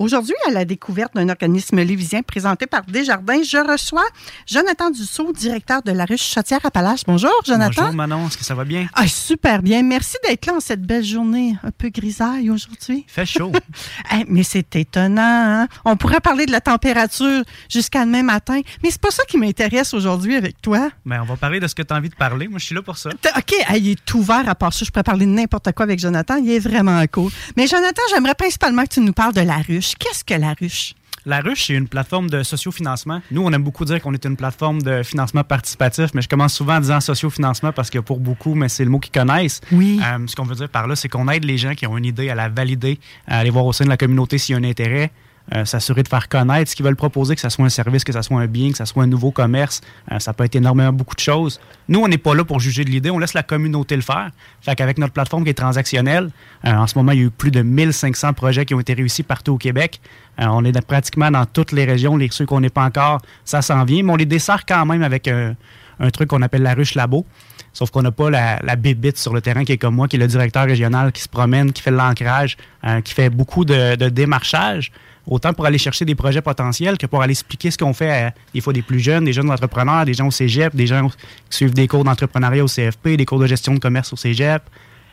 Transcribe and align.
Aujourd'hui, 0.00 0.34
à 0.48 0.50
la 0.50 0.64
découverte 0.64 1.14
d'un 1.14 1.28
organisme 1.28 1.78
lévisien 1.82 2.22
présenté 2.22 2.66
par 2.66 2.84
Desjardins, 2.86 3.42
je 3.42 3.58
reçois 3.58 4.06
Jonathan 4.46 4.88
Dussault, 4.88 5.34
directeur 5.34 5.82
de 5.82 5.92
la 5.92 6.06
ruche 6.06 6.22
Chaudière-Appalaches. 6.22 7.02
Bonjour, 7.06 7.30
Jonathan. 7.44 7.82
Bonjour, 7.82 7.94
Manon. 7.94 8.26
Est-ce 8.26 8.38
que 8.38 8.44
ça 8.46 8.54
va 8.54 8.64
bien? 8.64 8.86
Ah, 8.94 9.06
super 9.06 9.60
bien. 9.60 9.82
Merci 9.82 10.16
d'être 10.26 10.46
là 10.46 10.54
en 10.54 10.60
cette 10.60 10.80
belle 10.80 11.04
journée 11.04 11.54
un 11.62 11.70
peu 11.70 11.90
grisaille 11.90 12.48
aujourd'hui. 12.48 13.04
Fait 13.08 13.26
chaud. 13.26 13.52
Hey, 14.10 14.24
mais 14.28 14.42
c'est 14.42 14.74
étonnant. 14.74 15.20
hein? 15.20 15.68
On 15.84 15.98
pourrait 15.98 16.20
parler 16.20 16.46
de 16.46 16.52
la 16.52 16.62
température 16.62 17.42
jusqu'à 17.68 18.06
demain 18.06 18.22
matin, 18.22 18.62
mais 18.82 18.90
c'est 18.90 19.02
pas 19.02 19.10
ça 19.10 19.24
qui 19.28 19.36
m'intéresse 19.36 19.92
aujourd'hui 19.92 20.34
avec 20.34 20.62
toi. 20.62 20.88
Ben, 21.04 21.20
on 21.20 21.26
va 21.26 21.36
parler 21.36 21.60
de 21.60 21.66
ce 21.66 21.74
que 21.74 21.82
tu 21.82 21.92
as 21.92 21.98
envie 21.98 22.08
de 22.08 22.14
parler. 22.14 22.48
Moi, 22.48 22.58
je 22.58 22.64
suis 22.64 22.74
là 22.74 22.80
pour 22.80 22.96
ça. 22.96 23.10
OK, 23.36 23.52
hey, 23.68 23.82
il 23.82 23.90
est 23.90 24.14
ouvert 24.14 24.48
à 24.48 24.54
part 24.54 24.72
ça. 24.72 24.82
Je 24.86 24.90
pourrais 24.90 25.02
parler 25.02 25.26
de 25.26 25.32
n'importe 25.32 25.70
quoi 25.72 25.82
avec 25.84 26.00
Jonathan. 26.00 26.36
Il 26.36 26.50
est 26.50 26.58
vraiment 26.58 27.04
cool. 27.12 27.30
Mais 27.58 27.66
Jonathan, 27.66 28.00
j'aimerais 28.14 28.34
principalement 28.34 28.84
que 28.84 28.94
tu 28.94 29.00
nous 29.00 29.12
parles 29.12 29.34
de 29.34 29.42
la 29.42 29.56
ruche. 29.56 29.89
Qu'est-ce 29.98 30.24
que 30.24 30.34
la 30.34 30.54
ruche? 30.54 30.94
La 31.26 31.40
Ruche, 31.40 31.66
c'est 31.66 31.74
une 31.74 31.86
plateforme 31.86 32.30
de 32.30 32.42
sociofinancement. 32.42 33.20
Nous, 33.30 33.42
on 33.42 33.52
aime 33.52 33.62
beaucoup 33.62 33.84
dire 33.84 34.00
qu'on 34.00 34.14
est 34.14 34.24
une 34.24 34.36
plateforme 34.36 34.80
de 34.80 35.02
financement 35.02 35.44
participatif, 35.44 36.14
mais 36.14 36.22
je 36.22 36.28
commence 36.28 36.54
souvent 36.54 36.76
en 36.76 36.80
disant 36.80 37.00
sociofinancement 37.00 37.72
parce 37.72 37.90
que 37.90 37.98
pour 37.98 38.20
beaucoup, 38.20 38.54
mais 38.54 38.70
c'est 38.70 38.84
le 38.84 38.90
mot 38.90 38.98
qu'ils 38.98 39.12
connaissent. 39.12 39.60
Oui. 39.70 40.00
Euh, 40.02 40.26
ce 40.26 40.34
qu'on 40.34 40.44
veut 40.44 40.54
dire 40.54 40.70
par 40.70 40.86
là, 40.86 40.96
c'est 40.96 41.10
qu'on 41.10 41.28
aide 41.28 41.44
les 41.44 41.58
gens 41.58 41.74
qui 41.74 41.86
ont 41.86 41.98
une 41.98 42.06
idée 42.06 42.30
à 42.30 42.34
la 42.34 42.48
valider, 42.48 42.98
à 43.26 43.38
aller 43.38 43.50
voir 43.50 43.66
au 43.66 43.72
sein 43.74 43.84
de 43.84 43.90
la 43.90 43.98
communauté 43.98 44.38
s'il 44.38 44.54
y 44.54 44.56
a 44.56 44.60
un 44.60 44.64
intérêt, 44.64 45.10
euh, 45.52 45.64
s'assurer 45.64 46.04
de 46.04 46.08
faire 46.08 46.28
connaître 46.28 46.70
ce 46.70 46.76
qu'ils 46.76 46.84
veulent 46.84 46.94
proposer, 46.94 47.34
que 47.34 47.40
ce 47.40 47.48
soit 47.48 47.64
un 47.64 47.70
service, 47.70 48.04
que 48.04 48.12
ce 48.12 48.22
soit 48.22 48.40
un 48.40 48.46
bien, 48.46 48.70
que 48.70 48.76
ce 48.76 48.84
soit 48.84 49.02
un 49.02 49.08
nouveau 49.08 49.32
commerce. 49.32 49.80
Euh, 50.12 50.20
ça 50.20 50.32
peut 50.32 50.44
être 50.44 50.54
énormément 50.54 50.92
beaucoup 50.92 51.16
de 51.16 51.20
choses. 51.20 51.58
Nous, 51.88 52.00
on 52.00 52.06
n'est 52.06 52.18
pas 52.18 52.36
là 52.36 52.44
pour 52.44 52.60
juger 52.60 52.84
de 52.84 52.90
l'idée, 52.90 53.10
on 53.10 53.18
laisse 53.18 53.34
la 53.34 53.42
communauté 53.42 53.96
le 53.96 54.02
faire. 54.02 54.30
Fait 54.60 54.76
qu'avec 54.76 54.98
notre 54.98 55.12
plateforme 55.12 55.42
qui 55.42 55.50
est 55.50 55.54
transactionnelle, 55.54 56.30
euh, 56.66 56.72
en 56.72 56.86
ce 56.86 56.96
moment, 56.96 57.10
il 57.10 57.18
y 57.18 57.22
a 57.22 57.24
eu 57.24 57.30
plus 57.30 57.50
de 57.50 57.62
1500 57.62 58.32
projets 58.34 58.64
qui 58.64 58.74
ont 58.74 58.80
été 58.80 58.94
réussis 58.94 59.24
partout 59.24 59.54
au 59.54 59.58
Québec. 59.58 60.00
On 60.38 60.64
est 60.64 60.80
pratiquement 60.86 61.30
dans 61.30 61.44
toutes 61.44 61.72
les 61.72 61.84
régions. 61.84 62.16
Les 62.16 62.28
ceux 62.30 62.46
qu'on 62.46 62.60
n'est 62.60 62.70
pas 62.70 62.84
encore, 62.84 63.20
ça 63.44 63.60
s'en 63.60 63.84
vient, 63.84 64.04
mais 64.04 64.12
on 64.12 64.16
les 64.16 64.24
dessert 64.24 64.64
quand 64.64 64.86
même 64.86 65.02
avec 65.02 65.28
un, 65.28 65.54
truc 66.12 66.30
qu'on 66.30 66.40
appelle 66.40 66.62
la 66.62 66.72
ruche 66.72 66.94
labo. 66.94 67.26
Sauf 67.74 67.90
qu'on 67.90 68.00
n'a 68.00 68.10
pas 68.10 68.30
la, 68.30 68.58
la 68.62 68.76
bébite 68.76 69.18
sur 69.18 69.34
le 69.34 69.42
terrain 69.42 69.64
qui 69.64 69.72
est 69.72 69.78
comme 69.78 69.96
moi, 69.96 70.08
qui 70.08 70.16
est 70.16 70.18
le 70.18 70.26
directeur 70.26 70.64
régional, 70.64 71.12
qui 71.12 71.20
se 71.20 71.28
promène, 71.28 71.72
qui 71.72 71.82
fait 71.82 71.90
l'ancrage, 71.90 72.56
qui 73.04 73.12
fait 73.12 73.28
beaucoup 73.28 73.66
de, 73.66 73.96
de 73.96 74.08
démarchage, 74.08 74.92
autant 75.26 75.52
pour 75.52 75.66
aller 75.66 75.78
chercher 75.78 76.04
des 76.04 76.14
projets 76.14 76.42
potentiels 76.42 76.98
que 76.98 77.06
pour 77.06 77.22
aller 77.22 77.32
expliquer 77.32 77.70
ce 77.70 77.78
qu'on 77.78 77.92
fait 77.92 78.10
à 78.10 78.34
des 78.54 78.60
fois 78.60 78.72
des 78.72 78.82
plus 78.82 79.00
jeunes, 79.00 79.24
des 79.24 79.32
jeunes 79.32 79.50
entrepreneurs, 79.50 80.04
des 80.04 80.14
gens 80.14 80.26
au 80.26 80.30
cégep, 80.30 80.74
des 80.74 80.86
gens 80.86 81.08
qui 81.08 81.56
suivent 81.56 81.74
des 81.74 81.88
cours 81.88 82.04
d'entrepreneuriat 82.04 82.64
au 82.64 82.68
CFP, 82.68 83.16
des 83.16 83.26
cours 83.26 83.38
de 83.38 83.46
gestion 83.46 83.74
de 83.74 83.78
commerce 83.78 84.12
au 84.12 84.16
cégep. 84.16 84.62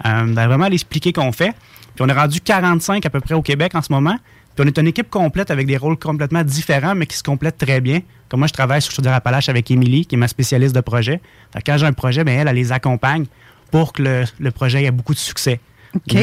Euh, 0.06 0.26
vraiment 0.34 0.66
aller 0.66 0.76
expliquer 0.76 1.12
qu'on 1.12 1.32
fait. 1.32 1.52
Puis 1.96 2.06
on 2.06 2.08
est 2.08 2.14
rendu 2.14 2.40
45 2.40 3.06
à 3.06 3.10
peu 3.10 3.20
près 3.20 3.34
au 3.34 3.42
Québec 3.42 3.74
en 3.76 3.82
ce 3.82 3.92
moment. 3.92 4.18
Puis 4.56 4.66
on 4.66 4.68
est 4.68 4.78
une 4.78 4.88
équipe 4.88 5.10
complète 5.10 5.52
avec 5.52 5.68
des 5.68 5.78
rôles 5.78 5.98
complètement 5.98 6.44
différents, 6.44 6.96
mais 6.96 7.06
qui 7.06 7.18
se 7.18 7.24
complètent 7.24 7.58
très 7.58 7.82
bien. 7.82 8.02
Comme 8.30 8.40
moi, 8.40 8.48
je 8.48 8.54
travaille 8.54 8.82
sur 8.82 8.92
Chaudière-Appalaches 8.92 9.50
avec 9.50 9.70
Émilie, 9.72 10.06
qui 10.06 10.16
est 10.16 10.18
ma 10.18 10.28
spécialiste 10.28 10.76
de 10.76 10.82
projet. 10.82 11.22
Quand 11.66 11.78
j'ai 11.78 11.86
un 11.86 11.94
projet, 11.94 12.24
ben, 12.24 12.48
elle, 12.48 12.56
les 12.56 12.72
accompagne 12.72 13.26
pour 13.72 13.94
que 13.94 14.24
le 14.38 14.52
projet 14.52 14.84
ait 14.84 14.92
beaucoup 14.92 15.14
de 15.14 15.20
succès. 15.20 15.60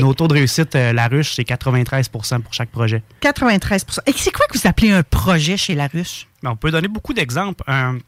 Nos 0.00 0.14
taux 0.14 0.28
de 0.28 0.34
réussite, 0.34 0.74
euh, 0.76 0.92
la 0.92 1.08
ruche, 1.08 1.32
c'est 1.34 1.42
93% 1.42 2.40
pour 2.40 2.54
chaque 2.54 2.70
projet. 2.70 3.02
93 3.20 3.86
Et 4.06 4.12
c'est 4.16 4.30
quoi 4.32 4.46
que 4.48 4.58
vous 4.58 4.66
appelez 4.66 4.90
un 4.92 5.02
projet 5.02 5.56
chez 5.56 5.74
la 5.74 5.86
ruche? 5.86 6.26
Ben, 6.42 6.50
on 6.50 6.56
peut 6.56 6.70
donner 6.70 6.88
beaucoup 6.88 7.12
d'exemples. 7.14 7.62
Un, 7.66 7.98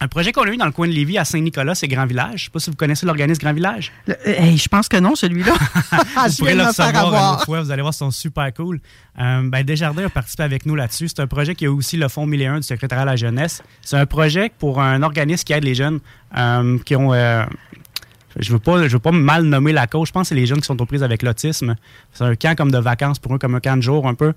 un 0.00 0.08
projet 0.08 0.30
qu'on 0.32 0.42
a 0.42 0.48
eu 0.50 0.56
dans 0.58 0.66
le 0.66 0.72
coin 0.72 0.86
de 0.88 0.92
Lévis 0.92 1.16
à 1.16 1.24
Saint-Nicolas, 1.24 1.74
c'est 1.74 1.88
Grand 1.88 2.04
Village. 2.06 2.28
Je 2.30 2.34
ne 2.34 2.38
sais 2.44 2.50
pas 2.50 2.58
si 2.60 2.70
vous 2.70 2.76
connaissez 2.76 3.06
l'organisme 3.06 3.40
Grand 3.40 3.54
Village. 3.54 3.92
Le- 4.06 4.14
euh, 4.26 4.34
hey, 4.42 4.58
je 4.58 4.68
pense 4.68 4.88
que 4.88 4.98
non, 4.98 5.14
celui-là. 5.14 5.52
Vous 5.92 6.32
je 6.32 6.36
pourrez 6.36 6.54
le 6.54 6.62
de 6.62 6.66
me 6.66 6.72
faire 6.72 6.86
recevoir 6.86 6.90
une 6.90 6.96
avoir. 7.14 7.32
autre 7.34 7.44
fois. 7.46 7.62
Vous 7.62 7.70
allez 7.70 7.80
voir, 7.82 7.94
ils 7.94 7.96
sont 7.96 8.10
super 8.10 8.52
cool. 8.52 8.80
Euh, 9.18 9.42
ben, 9.44 9.62
Desjardins 9.62 10.04
a 10.06 10.10
participé 10.10 10.42
avec 10.42 10.66
nous 10.66 10.74
là-dessus. 10.74 11.08
C'est 11.08 11.20
un 11.20 11.26
projet 11.26 11.54
qui 11.54 11.64
a 11.66 11.72
aussi 11.72 11.96
le 11.96 12.08
Fonds 12.08 12.26
1001 12.26 12.56
du 12.60 12.62
secrétariat 12.66 13.02
à 13.02 13.06
la 13.06 13.16
jeunesse. 13.16 13.62
C'est 13.80 13.96
un 13.96 14.06
projet 14.06 14.50
pour 14.58 14.82
un 14.82 15.02
organisme 15.02 15.44
qui 15.44 15.52
aide 15.54 15.64
les 15.64 15.74
jeunes 15.74 16.00
qui 16.84 16.94
ont... 16.96 17.12
je 18.38 18.52
veux 18.52 18.58
pas, 18.58 18.86
je 18.86 18.92
veux 18.92 18.98
pas 18.98 19.12
mal 19.12 19.44
nommer 19.44 19.72
la 19.72 19.86
cause. 19.86 20.08
Je 20.08 20.12
pense 20.12 20.22
que 20.24 20.28
c'est 20.28 20.34
les 20.34 20.46
jeunes 20.46 20.60
qui 20.60 20.66
sont 20.66 20.80
aux 20.80 20.86
prises 20.86 21.02
avec 21.02 21.22
l'autisme. 21.22 21.74
C'est 22.12 22.24
un 22.24 22.34
camp 22.34 22.56
comme 22.56 22.70
de 22.70 22.78
vacances 22.78 23.18
pour 23.18 23.34
eux, 23.34 23.38
comme 23.38 23.54
un 23.54 23.60
camp 23.60 23.76
de 23.76 23.82
jour 23.82 24.06
un 24.06 24.14
peu, 24.14 24.32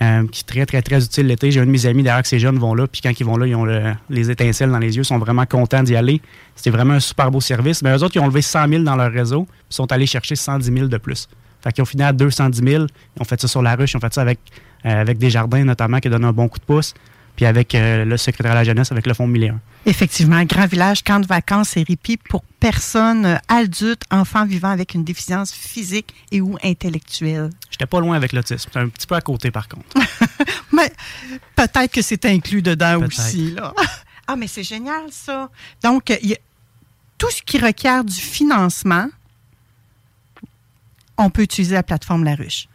euh, 0.00 0.26
qui 0.28 0.40
est 0.40 0.46
très, 0.46 0.66
très, 0.66 0.82
très 0.82 1.04
utile 1.04 1.26
l'été. 1.26 1.50
J'ai 1.50 1.60
un 1.60 1.66
de 1.66 1.70
mes 1.70 1.86
amis 1.86 2.02
derrière 2.02 2.22
que 2.22 2.28
ces 2.28 2.38
jeunes 2.38 2.58
vont 2.58 2.74
là, 2.74 2.86
puis 2.86 3.00
quand 3.00 3.12
ils 3.18 3.24
vont 3.26 3.36
là, 3.36 3.46
ils 3.46 3.54
ont 3.54 3.64
le- 3.64 3.92
les 4.10 4.30
étincelles 4.30 4.70
dans 4.70 4.78
les 4.78 4.94
yeux, 4.96 5.02
ils 5.02 5.06
sont 5.06 5.18
vraiment 5.18 5.44
contents 5.46 5.82
d'y 5.82 5.96
aller. 5.96 6.20
C'était 6.56 6.70
vraiment 6.70 6.94
un 6.94 7.00
super 7.00 7.30
beau 7.30 7.40
service. 7.40 7.82
Mais 7.82 7.90
eux 7.96 8.02
autres, 8.02 8.16
ils 8.16 8.20
ont 8.20 8.26
levé 8.28 8.42
100 8.42 8.68
000 8.68 8.82
dans 8.84 8.96
leur 8.96 9.10
réseau, 9.12 9.44
puis 9.46 9.56
sont 9.70 9.90
allés 9.92 10.06
chercher 10.06 10.36
110 10.36 10.72
000 10.72 10.86
de 10.88 10.96
plus. 10.98 11.28
Fait 11.62 11.72
qu'ils 11.72 11.82
ont 11.82 11.86
fini 11.86 12.02
à 12.02 12.12
210 12.12 12.62
000. 12.62 12.84
Ils 13.16 13.22
ont 13.22 13.24
fait 13.24 13.40
ça 13.40 13.48
sur 13.48 13.62
la 13.62 13.74
ruche, 13.76 13.92
ils 13.92 13.96
ont 13.96 14.00
fait 14.00 14.12
ça 14.12 14.22
avec, 14.22 14.38
euh, 14.84 15.00
avec 15.00 15.18
Desjardins 15.18 15.64
notamment, 15.64 15.98
qui 16.00 16.08
donné 16.08 16.26
un 16.26 16.32
bon 16.32 16.48
coup 16.48 16.58
de 16.58 16.64
pouce, 16.64 16.92
puis 17.36 17.46
avec 17.46 17.74
euh, 17.74 18.04
le 18.04 18.16
secrétaire 18.16 18.52
à 18.52 18.56
la 18.56 18.64
jeunesse, 18.64 18.92
avec 18.92 19.06
le 19.06 19.14
Fonds 19.14 19.26
1001. 19.26 19.58
Effectivement, 19.86 20.42
Grand 20.44 20.66
Village, 20.66 21.02
camp 21.02 21.18
de 21.20 21.26
vacances 21.26 21.76
et 21.76 21.82
répit 21.82 22.16
pour 22.16 22.42
personnes 22.60 23.24
euh, 23.26 23.36
adultes, 23.48 24.02
enfants 24.10 24.44
vivant 24.46 24.68
avec 24.70 24.94
une 24.94 25.02
déficience 25.04 25.52
physique 25.52 26.14
et 26.30 26.40
ou 26.40 26.56
intellectuelle. 26.62 27.50
J'étais 27.70 27.86
pas 27.86 27.98
loin 28.00 28.16
avec 28.16 28.32
l'autisme. 28.32 28.70
Un 28.74 28.88
petit 28.88 29.06
peu 29.06 29.14
à 29.16 29.20
côté, 29.20 29.50
par 29.50 29.68
contre. 29.68 29.86
Mais 30.72 30.92
peut-être 31.56 31.90
que 31.92 32.02
c'est 32.02 32.24
inclus 32.26 32.62
dedans 32.62 33.02
aussi. 33.02 33.52
Là. 33.52 33.72
Ah, 34.28 34.36
mais 34.36 34.46
c'est 34.46 34.62
génial, 34.62 35.02
ça. 35.10 35.50
Donc, 35.82 36.10
euh, 36.12 36.16
il 36.22 36.30
y 36.30 36.34
a- 36.34 36.38
tout 37.18 37.28
ce 37.30 37.42
qui 37.42 37.58
requiert 37.58 38.04
du 38.04 38.14
financement, 38.14 39.08
on 41.18 41.28
peut 41.28 41.42
utiliser 41.42 41.74
la 41.74 41.82
plateforme 41.82 42.24
La 42.24 42.34
Ruche. 42.36 42.68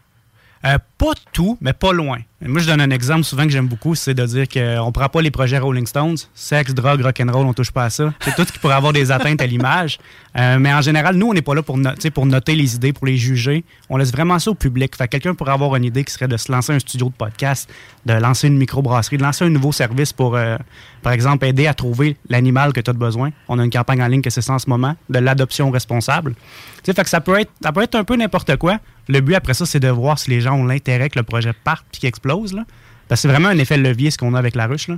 Euh, 0.68 0.78
pas 0.98 1.14
tout, 1.32 1.58
mais 1.62 1.72
pas 1.74 1.94
loin. 1.94 2.18
Moi, 2.42 2.60
je 2.60 2.68
donne 2.68 2.82
un 2.82 2.90
exemple 2.90 3.24
souvent 3.24 3.44
que 3.44 3.50
j'aime 3.50 3.68
beaucoup, 3.68 3.96
c'est 3.96 4.14
de 4.14 4.26
dire 4.26 4.48
qu'on 4.50 4.88
ne 4.88 4.92
prend 4.92 5.08
pas 5.08 5.22
les 5.22 5.32
projets 5.32 5.58
Rolling 5.58 5.88
Stones. 5.88 6.18
Sexe, 6.36 6.74
drogue, 6.74 7.02
rock'n'roll, 7.02 7.46
on 7.46 7.54
touche 7.54 7.72
pas 7.72 7.86
à 7.86 7.90
ça. 7.90 8.14
C'est 8.22 8.36
tout 8.36 8.44
ce 8.44 8.52
qui 8.52 8.60
pourrait 8.60 8.76
avoir 8.76 8.94
des 8.94 9.12
atteintes 9.12 9.42
à 9.42 9.48
l'image. 9.48 9.98
Euh, 10.38 10.58
mais 10.60 10.74
en 10.74 10.82
général, 10.82 11.16
nous, 11.16 11.30
on 11.30 11.34
n'est 11.34 11.42
pas 11.42 11.56
là 11.56 11.64
pour, 11.64 11.78
noter 11.78 12.56
les 12.56 12.76
idées, 12.76 12.94
pour 12.94 13.08
les 13.08 13.18
juger. 13.18 13.64
On 13.90 13.98
laisse 13.98 14.12
vraiment 14.12 14.38
ça 14.40 14.52
au 14.52 14.56
public. 14.56 14.96
Fait 14.96 15.06
que 15.06 15.12
quelqu'un 15.12 15.36
pourrait 15.36 15.54
avoir 15.54 15.76
une 15.76 15.86
idée 15.86 16.04
qui 16.04 16.14
serait 16.14 16.28
de 16.28 16.38
se 16.38 16.52
lancer 16.52 16.74
un 16.74 16.80
studio 16.80 17.08
de 17.08 17.14
podcast, 17.14 17.70
de 18.06 18.14
lancer 18.14 18.48
une 18.48 18.58
microbrasserie, 18.58 19.18
de 19.18 19.24
lancer 19.24 19.46
un 19.46 19.50
nouveau 19.50 19.72
service 19.72 20.14
pour, 20.14 20.36
euh, 20.36 20.58
par 21.02 21.14
exemple, 21.14 21.46
aider 21.46 21.66
à 21.66 21.74
trouver 21.74 22.18
l'animal 22.30 22.74
que 22.74 22.82
tu 22.82 22.90
as 22.90 22.94
besoin. 22.94 23.32
On 23.48 23.58
a 23.58 23.64
une 23.64 23.72
campagne 23.72 24.04
en 24.04 24.08
ligne 24.08 24.22
que 24.22 24.30
c'est 24.30 24.42
ça 24.42 24.54
en 24.54 24.60
ce 24.60 24.70
moment, 24.70 24.96
de 25.10 25.20
l'adoption 25.20 25.72
responsable. 25.72 26.36
Fait 26.84 26.94
que 26.94 27.10
ça 27.10 27.22
peut 27.22 27.40
être, 27.40 27.52
ça 27.62 27.72
peut 27.72 27.82
être 27.82 27.96
un 27.96 28.04
peu 28.04 28.16
n'importe 28.16 28.56
quoi. 28.58 28.80
Le 29.08 29.22
but 29.22 29.36
après 29.36 29.54
ça, 29.54 29.66
c'est 29.66 29.80
de 29.80 29.88
voir 29.88 30.20
si 30.20 30.30
les 30.30 30.42
gens 30.42 30.56
ont 30.56 30.66
l'intérêt 30.66 31.10
que 31.10 31.18
le 31.18 31.24
projet 31.24 31.54
parte 31.54 31.86
puis 31.92 32.02
qu'il 32.02 32.10
explose. 32.10 32.54
Là. 32.54 32.66
Parce 33.08 33.22
que 33.22 33.28
c'est 33.28 33.34
vraiment 33.34 33.50
un 33.50 33.58
effet 33.58 33.78
levier 33.78 34.12
ce 34.12 34.18
qu'on 34.18 34.34
a 34.34 34.40
avec 34.40 34.56
la 34.56 34.68
ruche, 34.68 34.90
là, 34.90 34.98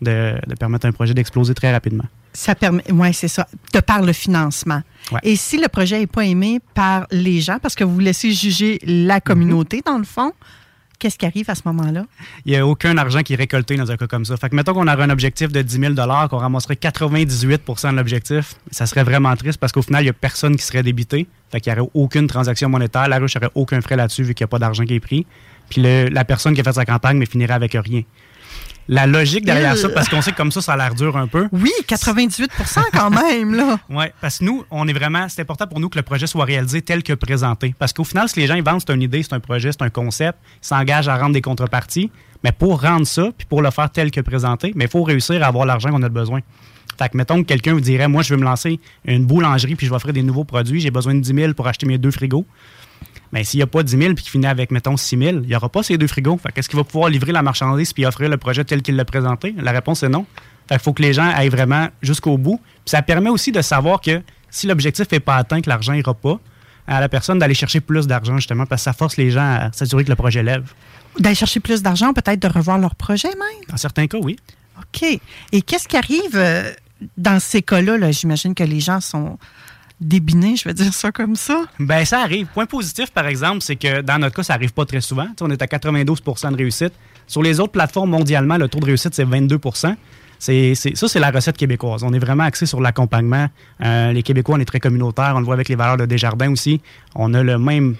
de, 0.00 0.34
de 0.46 0.54
permettre 0.54 0.86
à 0.86 0.88
un 0.88 0.92
projet 0.92 1.14
d'exploser 1.14 1.54
très 1.54 1.72
rapidement. 1.72 2.04
Ça 2.32 2.54
permet, 2.54 2.84
oui, 2.92 3.12
c'est 3.12 3.28
ça, 3.28 3.48
de 3.74 3.80
par 3.80 4.02
le 4.02 4.12
financement. 4.12 4.82
Ouais. 5.10 5.18
Et 5.24 5.34
si 5.34 5.58
le 5.58 5.66
projet 5.66 5.98
n'est 5.98 6.06
pas 6.06 6.24
aimé 6.24 6.60
par 6.74 7.06
les 7.10 7.40
gens, 7.40 7.58
parce 7.60 7.74
que 7.74 7.82
vous 7.82 7.98
laissez 7.98 8.32
juger 8.32 8.78
la 8.84 9.20
communauté, 9.20 9.82
dans 9.84 9.98
le 9.98 10.04
fond, 10.04 10.32
qu'est-ce 11.00 11.18
qui 11.18 11.26
arrive 11.26 11.50
à 11.50 11.56
ce 11.56 11.62
moment-là? 11.64 12.04
Il 12.44 12.52
n'y 12.52 12.58
a 12.58 12.64
aucun 12.64 12.96
argent 12.96 13.22
qui 13.22 13.32
est 13.32 13.36
récolté 13.36 13.76
dans 13.76 13.90
un 13.90 13.96
cas 13.96 14.06
comme 14.06 14.24
ça. 14.24 14.36
Fait 14.36 14.48
que 14.48 14.54
mettons 14.54 14.74
qu'on 14.74 14.86
aurait 14.86 15.02
un 15.02 15.10
objectif 15.10 15.50
de 15.50 15.62
10 15.62 15.94
000 15.94 15.94
qu'on 15.94 16.36
ramasserait 16.36 16.74
98% 16.74 17.90
de 17.90 17.96
l'objectif, 17.96 18.54
ça 18.70 18.86
serait 18.86 19.02
vraiment 19.02 19.34
triste 19.34 19.58
parce 19.58 19.72
qu'au 19.72 19.82
final, 19.82 20.02
il 20.02 20.06
n'y 20.06 20.10
a 20.10 20.12
personne 20.12 20.54
qui 20.54 20.62
serait 20.62 20.84
débité. 20.84 21.26
Fait 21.50 21.60
qu'il 21.60 21.72
n'y 21.72 21.80
aurait 21.80 21.90
aucune 21.94 22.28
transaction 22.28 22.68
monétaire. 22.68 23.08
La 23.08 23.18
ruche 23.18 23.34
n'aurait 23.34 23.50
aucun 23.56 23.80
frais 23.80 23.96
là-dessus 23.96 24.22
vu 24.22 24.34
qu'il 24.34 24.44
n'y 24.44 24.48
a 24.48 24.52
pas 24.52 24.60
d'argent 24.60 24.84
qui 24.84 24.94
est 24.94 25.00
pris. 25.00 25.26
Puis 25.68 25.82
la 25.82 26.24
personne 26.24 26.54
qui 26.54 26.60
a 26.60 26.64
fait 26.64 26.72
sa 26.72 26.84
campagne 26.84 27.16
mais 27.16 27.26
finirait 27.26 27.54
avec 27.54 27.72
rien 27.72 28.02
la 28.90 29.06
logique 29.06 29.44
derrière 29.44 29.76
ça, 29.76 29.88
parce 29.88 30.08
qu'on 30.08 30.20
sait 30.20 30.32
que 30.32 30.36
comme 30.36 30.50
ça, 30.50 30.60
ça 30.60 30.72
a 30.72 30.76
l'air 30.76 30.96
dur 30.96 31.16
un 31.16 31.28
peu. 31.28 31.48
Oui, 31.52 31.70
98% 31.86 32.48
quand 32.92 33.10
même, 33.22 33.54
là. 33.54 33.78
oui, 33.88 34.06
parce 34.20 34.40
que 34.40 34.44
nous, 34.44 34.64
on 34.68 34.88
est 34.88 34.92
vraiment, 34.92 35.28
c'est 35.28 35.42
important 35.42 35.68
pour 35.68 35.78
nous 35.78 35.88
que 35.88 35.96
le 35.96 36.02
projet 36.02 36.26
soit 36.26 36.44
réalisé 36.44 36.82
tel 36.82 37.04
que 37.04 37.12
présenté. 37.12 37.72
Parce 37.78 37.92
qu'au 37.92 38.02
final, 38.02 38.28
si 38.28 38.40
les 38.40 38.48
gens 38.48 38.54
ils 38.54 38.64
vendent, 38.64 38.82
c'est 38.84 38.92
une 38.92 39.02
idée, 39.02 39.22
c'est 39.22 39.32
un 39.32 39.40
projet, 39.40 39.70
c'est 39.70 39.82
un 39.82 39.90
concept, 39.90 40.38
ils 40.62 40.66
s'engagent 40.66 41.06
à 41.08 41.16
rendre 41.16 41.34
des 41.34 41.40
contreparties. 41.40 42.10
Mais 42.42 42.50
pour 42.50 42.80
rendre 42.80 43.06
ça, 43.06 43.30
puis 43.36 43.46
pour 43.46 43.62
le 43.62 43.70
faire 43.70 43.90
tel 43.90 44.10
que 44.10 44.20
présenté, 44.20 44.72
mais 44.74 44.86
il 44.86 44.90
faut 44.90 45.04
réussir 45.04 45.40
à 45.42 45.46
avoir 45.46 45.66
l'argent 45.66 45.90
qu'on 45.90 46.02
a 46.02 46.08
besoin. 46.08 46.40
Fait 46.98 47.08
que, 47.08 47.16
mettons 47.16 47.42
que 47.42 47.46
quelqu'un 47.46 47.74
vous 47.74 47.80
dirait, 47.80 48.08
moi, 48.08 48.22
je 48.22 48.34
veux 48.34 48.40
me 48.40 48.44
lancer 48.44 48.80
une 49.04 49.24
boulangerie, 49.24 49.76
puis 49.76 49.86
je 49.86 49.90
vais 49.90 49.96
offrir 49.96 50.12
des 50.12 50.22
nouveaux 50.22 50.44
produits, 50.44 50.80
j'ai 50.80 50.90
besoin 50.90 51.14
de 51.14 51.20
10 51.20 51.34
000 51.34 51.54
pour 51.54 51.68
acheter 51.68 51.86
mes 51.86 51.96
deux 51.96 52.10
frigos. 52.10 52.44
Mais 53.32 53.44
s'il 53.44 53.58
n'y 53.58 53.62
a 53.62 53.66
pas 53.66 53.82
10 53.82 53.96
000 53.96 54.14
puis 54.14 54.24
qu'il 54.24 54.30
finit 54.30 54.46
avec, 54.46 54.70
mettons, 54.70 54.96
6 54.96 55.18
000, 55.18 55.30
il 55.30 55.40
n'y 55.42 55.54
aura 55.54 55.68
pas 55.68 55.82
ces 55.82 55.96
deux 55.96 56.08
frigos. 56.08 56.38
Fait 56.38 56.52
qu'est-ce 56.52 56.68
qu'il 56.68 56.78
va 56.78 56.84
pouvoir 56.84 57.10
livrer 57.10 57.32
la 57.32 57.42
marchandise 57.42 57.92
puis 57.92 58.04
offrir 58.04 58.28
le 58.28 58.36
projet 58.36 58.64
tel 58.64 58.82
qu'il 58.82 58.96
l'a 58.96 59.04
présenté? 59.04 59.54
La 59.58 59.72
réponse 59.72 60.02
est 60.02 60.08
non. 60.08 60.26
Fait 60.68 60.76
qu'il 60.76 60.82
faut 60.82 60.92
que 60.92 61.02
les 61.02 61.12
gens 61.12 61.30
aillent 61.30 61.48
vraiment 61.48 61.88
jusqu'au 62.02 62.38
bout. 62.38 62.60
Puis 62.84 62.90
ça 62.90 63.02
permet 63.02 63.30
aussi 63.30 63.52
de 63.52 63.62
savoir 63.62 64.00
que 64.00 64.22
si 64.50 64.66
l'objectif 64.66 65.06
n'est 65.12 65.20
pas 65.20 65.36
atteint, 65.36 65.60
que 65.60 65.68
l'argent 65.68 65.92
n'ira 65.92 66.14
pas, 66.14 66.40
à 66.86 67.00
la 67.00 67.08
personne 67.08 67.38
d'aller 67.38 67.54
chercher 67.54 67.80
plus 67.80 68.06
d'argent, 68.08 68.36
justement, 68.36 68.66
parce 68.66 68.82
que 68.82 68.84
ça 68.84 68.92
force 68.92 69.16
les 69.16 69.30
gens 69.30 69.40
à 69.40 69.70
s'assurer 69.72 70.04
que 70.04 70.10
le 70.10 70.16
projet 70.16 70.42
lève. 70.42 70.72
D'aller 71.18 71.36
chercher 71.36 71.60
plus 71.60 71.82
d'argent, 71.82 72.12
peut-être 72.12 72.40
de 72.40 72.48
revoir 72.48 72.78
leur 72.78 72.96
projet 72.96 73.28
même? 73.28 73.64
Dans 73.68 73.76
certains 73.76 74.08
cas, 74.08 74.18
oui. 74.20 74.36
OK. 74.78 75.20
Et 75.52 75.62
qu'est-ce 75.62 75.86
qui 75.86 75.96
arrive 75.96 76.34
euh, 76.34 76.72
dans 77.16 77.38
ces 77.38 77.62
cas-là? 77.62 77.96
-là, 77.96 78.12
J'imagine 78.12 78.54
que 78.54 78.64
les 78.64 78.80
gens 78.80 79.00
sont 79.00 79.38
débiné, 80.00 80.56
je 80.56 80.64
vais 80.64 80.74
dire 80.74 80.92
ça 80.94 81.12
comme 81.12 81.36
ça? 81.36 81.64
Ben 81.78 82.04
ça 82.04 82.20
arrive. 82.20 82.46
Point 82.46 82.66
positif, 82.66 83.10
par 83.10 83.26
exemple, 83.26 83.60
c'est 83.60 83.76
que 83.76 84.00
dans 84.00 84.18
notre 84.18 84.34
cas, 84.34 84.42
ça 84.42 84.54
arrive 84.54 84.72
pas 84.72 84.86
très 84.86 85.00
souvent. 85.00 85.26
on 85.40 85.50
est 85.50 85.62
à 85.62 85.66
92% 85.66 86.52
de 86.52 86.56
réussite. 86.56 86.92
Sur 87.26 87.42
les 87.42 87.60
autres 87.60 87.72
plateformes 87.72 88.10
mondialement, 88.10 88.56
le 88.56 88.68
taux 88.68 88.80
de 88.80 88.86
réussite, 88.86 89.14
c'est 89.14 89.24
22 89.24 89.58
c'est, 90.40 90.74
ça, 90.74 91.06
c'est 91.06 91.20
la 91.20 91.30
recette 91.30 91.58
québécoise. 91.58 92.02
On 92.02 92.14
est 92.14 92.18
vraiment 92.18 92.44
axé 92.44 92.64
sur 92.64 92.80
l'accompagnement. 92.80 93.48
Euh, 93.84 94.12
les 94.12 94.22
Québécois, 94.22 94.56
on 94.56 94.60
est 94.60 94.64
très 94.64 94.80
communautaires. 94.80 95.34
On 95.36 95.40
le 95.40 95.44
voit 95.44 95.54
avec 95.54 95.68
les 95.68 95.74
valeurs 95.74 95.98
de 95.98 96.06
Desjardins 96.06 96.50
aussi. 96.50 96.80
On 97.14 97.34
a 97.34 97.42
le 97.42 97.58
même, 97.58 97.94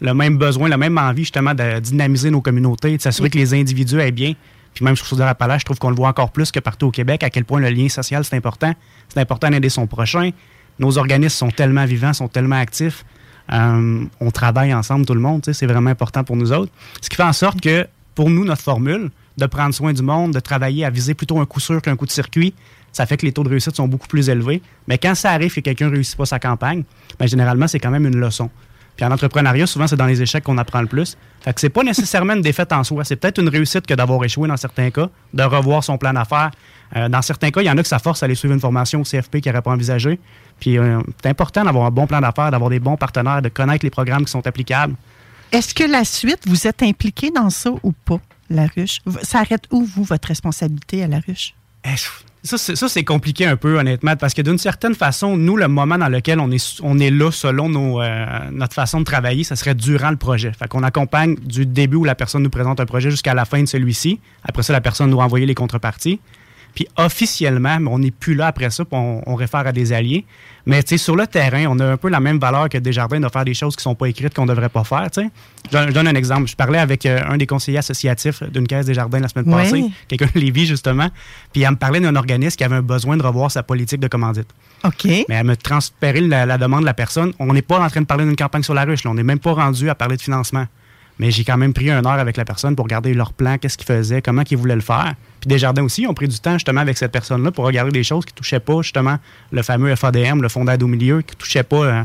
le 0.00 0.14
même 0.14 0.38
besoin, 0.38 0.68
la 0.68 0.76
même 0.76 0.96
envie 0.98 1.22
justement 1.22 1.52
de 1.52 1.80
dynamiser 1.80 2.30
nos 2.30 2.40
communautés, 2.40 2.96
de 2.96 3.02
s'assurer 3.02 3.28
que 3.28 3.38
les 3.38 3.54
individus 3.54 3.98
aient 3.98 4.12
bien. 4.12 4.34
Puis 4.72 4.84
même 4.84 4.94
sur 4.94 5.06
Chaudière-Appalaches, 5.06 5.62
je 5.62 5.64
trouve 5.66 5.78
qu'on 5.80 5.90
le 5.90 5.96
voit 5.96 6.08
encore 6.08 6.30
plus 6.30 6.52
que 6.52 6.60
partout 6.60 6.86
au 6.86 6.90
Québec, 6.92 7.24
à 7.24 7.30
quel 7.30 7.44
point 7.44 7.60
le 7.60 7.70
lien 7.70 7.88
social, 7.88 8.24
c'est 8.24 8.36
important. 8.36 8.72
C'est 9.08 9.20
important 9.20 9.50
d'aider 9.50 9.68
son 9.68 9.88
prochain 9.88 10.30
nos 10.78 10.98
organismes 10.98 11.36
sont 11.36 11.50
tellement 11.50 11.84
vivants, 11.84 12.12
sont 12.12 12.28
tellement 12.28 12.56
actifs. 12.56 13.04
Euh, 13.52 14.04
on 14.20 14.30
travaille 14.30 14.72
ensemble, 14.72 15.06
tout 15.06 15.14
le 15.14 15.20
monde. 15.20 15.42
C'est 15.52 15.66
vraiment 15.66 15.90
important 15.90 16.24
pour 16.24 16.36
nous 16.36 16.52
autres. 16.52 16.72
Ce 17.00 17.08
qui 17.08 17.16
fait 17.16 17.22
en 17.22 17.32
sorte 17.32 17.60
que, 17.60 17.86
pour 18.14 18.30
nous, 18.30 18.44
notre 18.44 18.62
formule, 18.62 19.10
de 19.36 19.46
prendre 19.46 19.74
soin 19.74 19.92
du 19.92 20.02
monde, 20.02 20.32
de 20.32 20.40
travailler 20.40 20.84
à 20.84 20.90
viser 20.90 21.14
plutôt 21.14 21.40
un 21.40 21.46
coup 21.46 21.60
sûr 21.60 21.82
qu'un 21.82 21.96
coup 21.96 22.06
de 22.06 22.10
circuit, 22.10 22.54
ça 22.92 23.06
fait 23.06 23.16
que 23.16 23.26
les 23.26 23.32
taux 23.32 23.42
de 23.42 23.48
réussite 23.48 23.74
sont 23.74 23.88
beaucoup 23.88 24.06
plus 24.06 24.28
élevés. 24.28 24.62
Mais 24.86 24.98
quand 24.98 25.14
ça 25.14 25.32
arrive 25.32 25.52
que 25.52 25.60
quelqu'un 25.60 25.86
ne 25.86 25.92
réussit 25.92 26.16
pas 26.16 26.26
sa 26.26 26.38
campagne, 26.38 26.84
bien, 27.18 27.26
généralement, 27.26 27.66
c'est 27.66 27.80
quand 27.80 27.90
même 27.90 28.06
une 28.06 28.16
leçon. 28.16 28.50
Puis 28.96 29.04
en 29.04 29.10
entrepreneuriat, 29.10 29.66
souvent, 29.66 29.86
c'est 29.86 29.96
dans 29.96 30.06
les 30.06 30.22
échecs 30.22 30.44
qu'on 30.44 30.58
apprend 30.58 30.80
le 30.80 30.86
plus. 30.86 31.16
Fait 31.40 31.52
que 31.52 31.60
c'est 31.60 31.68
pas 31.68 31.82
nécessairement 31.82 32.34
une 32.34 32.42
défaite 32.42 32.72
en 32.72 32.84
soi. 32.84 33.04
C'est 33.04 33.16
peut-être 33.16 33.40
une 33.40 33.48
réussite 33.48 33.86
que 33.86 33.94
d'avoir 33.94 34.24
échoué 34.24 34.48
dans 34.48 34.56
certains 34.56 34.90
cas, 34.90 35.08
de 35.32 35.42
revoir 35.42 35.82
son 35.82 35.98
plan 35.98 36.12
d'affaires. 36.12 36.52
Euh, 36.96 37.08
dans 37.08 37.22
certains 37.22 37.50
cas, 37.50 37.60
il 37.60 37.66
y 37.66 37.70
en 37.70 37.76
a 37.76 37.82
que 37.82 37.88
ça 37.88 37.98
force 37.98 38.22
à 38.22 38.26
aller 38.26 38.36
suivre 38.36 38.54
une 38.54 38.60
formation 38.60 39.00
au 39.00 39.04
CFP 39.04 39.40
qui 39.40 39.48
n'aurait 39.48 39.62
pas 39.62 39.72
envisagé. 39.72 40.20
Puis 40.60 40.78
euh, 40.78 41.00
c'est 41.22 41.28
important 41.28 41.64
d'avoir 41.64 41.86
un 41.86 41.90
bon 41.90 42.06
plan 42.06 42.20
d'affaires, 42.20 42.50
d'avoir 42.50 42.70
des 42.70 42.78
bons 42.78 42.96
partenaires, 42.96 43.42
de 43.42 43.48
connaître 43.48 43.84
les 43.84 43.90
programmes 43.90 44.24
qui 44.24 44.30
sont 44.30 44.46
applicables. 44.46 44.94
Est-ce 45.50 45.74
que 45.74 45.84
la 45.84 46.04
suite, 46.04 46.40
vous 46.46 46.66
êtes 46.66 46.82
impliqué 46.82 47.30
dans 47.30 47.50
ça 47.50 47.70
ou 47.82 47.92
pas, 47.92 48.20
la 48.48 48.66
ruche? 48.66 49.00
Ça 49.22 49.40
arrête 49.40 49.64
où, 49.70 49.84
vous, 49.84 50.04
votre 50.04 50.28
responsabilité 50.28 51.02
à 51.02 51.08
la 51.08 51.18
ruche? 51.18 51.54
Ça, 52.44 52.58
c'est 52.58 53.04
compliqué 53.04 53.46
un 53.46 53.56
peu, 53.56 53.78
honnêtement, 53.78 54.16
parce 54.16 54.34
que 54.34 54.42
d'une 54.42 54.58
certaine 54.58 54.94
façon, 54.94 55.34
nous, 55.34 55.56
le 55.56 55.66
moment 55.66 55.96
dans 55.96 56.10
lequel 56.10 56.40
on 56.40 56.50
est, 56.50 56.78
on 56.82 56.98
est 56.98 57.10
là, 57.10 57.30
selon 57.30 58.02
euh, 58.02 58.26
notre 58.52 58.74
façon 58.74 59.00
de 59.00 59.04
travailler, 59.04 59.44
ça 59.44 59.56
serait 59.56 59.74
durant 59.74 60.10
le 60.10 60.18
projet. 60.18 60.52
Fait 60.52 60.68
qu'on 60.68 60.82
accompagne 60.82 61.36
du 61.36 61.64
début 61.64 61.96
où 61.96 62.04
la 62.04 62.14
personne 62.14 62.42
nous 62.42 62.50
présente 62.50 62.80
un 62.80 62.84
projet 62.84 63.10
jusqu'à 63.10 63.32
la 63.32 63.46
fin 63.46 63.62
de 63.62 63.66
celui-ci. 63.66 64.20
Après 64.46 64.62
ça, 64.62 64.74
la 64.74 64.82
personne 64.82 65.08
nous 65.08 65.16
envoyer 65.16 65.46
les 65.46 65.54
contreparties. 65.54 66.20
Puis 66.74 66.88
officiellement, 66.96 67.78
on 67.88 67.98
n'est 67.98 68.10
plus 68.10 68.34
là 68.34 68.48
après 68.48 68.70
ça, 68.70 68.84
puis 68.84 68.98
on, 68.98 69.34
réfère 69.34 69.66
à 69.66 69.72
des 69.72 69.92
alliés. 69.92 70.24
Mais 70.66 70.82
sur 70.96 71.14
le 71.14 71.26
terrain, 71.26 71.66
on 71.68 71.78
a 71.78 71.84
un 71.84 71.96
peu 71.96 72.08
la 72.08 72.20
même 72.20 72.38
valeur 72.38 72.68
que 72.68 72.78
Desjardins 72.78 73.20
de 73.20 73.28
faire 73.28 73.44
des 73.44 73.54
choses 73.54 73.76
qui 73.76 73.80
ne 73.80 73.90
sont 73.90 73.94
pas 73.94 74.06
écrites, 74.06 74.34
qu'on 74.34 74.44
ne 74.44 74.48
devrait 74.48 74.68
pas 74.68 74.82
faire. 74.82 75.06
Je, 75.14 75.22
je, 75.70 75.92
donne 75.92 76.08
un 76.08 76.14
exemple. 76.14 76.48
Je 76.48 76.56
parlais 76.56 76.78
avec 76.78 77.06
euh, 77.06 77.20
un 77.28 77.36
des 77.36 77.46
conseillers 77.46 77.78
associatifs 77.78 78.42
d'une 78.44 78.66
caisse 78.66 78.86
Desjardins 78.86 79.20
la 79.20 79.28
semaine 79.28 79.50
passée, 79.50 79.84
quelqu'un 80.08 80.28
de 80.34 80.40
Lévis 80.40 80.66
justement, 80.66 81.08
puis 81.52 81.62
elle 81.62 81.70
me 81.70 81.76
parlait 81.76 82.00
d'un 82.00 82.16
organisme 82.16 82.56
qui 82.56 82.64
avait 82.64 82.76
un 82.76 82.82
besoin 82.82 83.16
de 83.16 83.22
revoir 83.22 83.50
sa 83.50 83.62
politique 83.62 84.00
de 84.00 84.08
commandite. 84.08 84.48
OK. 84.84 85.04
Mais 85.04 85.24
elle 85.28 85.46
me 85.46 85.56
transférait 85.56 86.20
la, 86.20 86.58
demande 86.58 86.80
de 86.80 86.86
la 86.86 86.94
personne. 86.94 87.32
On 87.38 87.52
n'est 87.52 87.62
pas 87.62 87.78
en 87.78 87.88
train 87.88 88.00
de 88.00 88.06
parler 88.06 88.24
d'une 88.24 88.36
campagne 88.36 88.62
sur 88.62 88.74
la 88.74 88.84
ruche. 88.84 89.06
On 89.06 89.14
n'est 89.14 89.22
même 89.22 89.38
pas 89.38 89.52
rendu 89.52 89.88
à 89.88 89.94
parler 89.94 90.16
de 90.16 90.22
financement. 90.22 90.66
Mais 91.18 91.30
j'ai 91.30 91.44
quand 91.44 91.56
même 91.56 91.72
pris 91.72 91.90
une 91.90 92.06
heure 92.06 92.12
avec 92.12 92.36
la 92.36 92.44
personne 92.44 92.74
pour 92.74 92.84
regarder 92.84 93.14
leur 93.14 93.32
plan, 93.32 93.56
qu'est-ce 93.58 93.78
qu'ils 93.78 93.86
faisaient, 93.86 94.20
comment 94.20 94.42
ils 94.50 94.56
voulaient 94.56 94.74
le 94.74 94.80
faire. 94.80 95.14
Puis 95.40 95.48
Desjardins 95.48 95.84
aussi 95.84 96.06
ont 96.06 96.14
pris 96.14 96.26
du 96.26 96.38
temps 96.38 96.54
justement 96.54 96.80
avec 96.80 96.98
cette 96.98 97.12
personne-là 97.12 97.52
pour 97.52 97.64
regarder 97.64 97.92
des 97.92 98.02
choses 98.02 98.24
qui 98.24 98.32
ne 98.32 98.36
touchaient 98.36 98.60
pas 98.60 98.82
justement 98.82 99.18
le 99.52 99.62
fameux 99.62 99.94
FADM, 99.94 100.42
le 100.42 100.48
fonds 100.48 100.64
d'aide 100.64 100.82
au 100.82 100.88
milieu, 100.88 101.22
qui 101.22 101.34
ne 101.36 101.38
touchaient 101.38 101.62
pas 101.62 101.84
euh, 101.84 102.02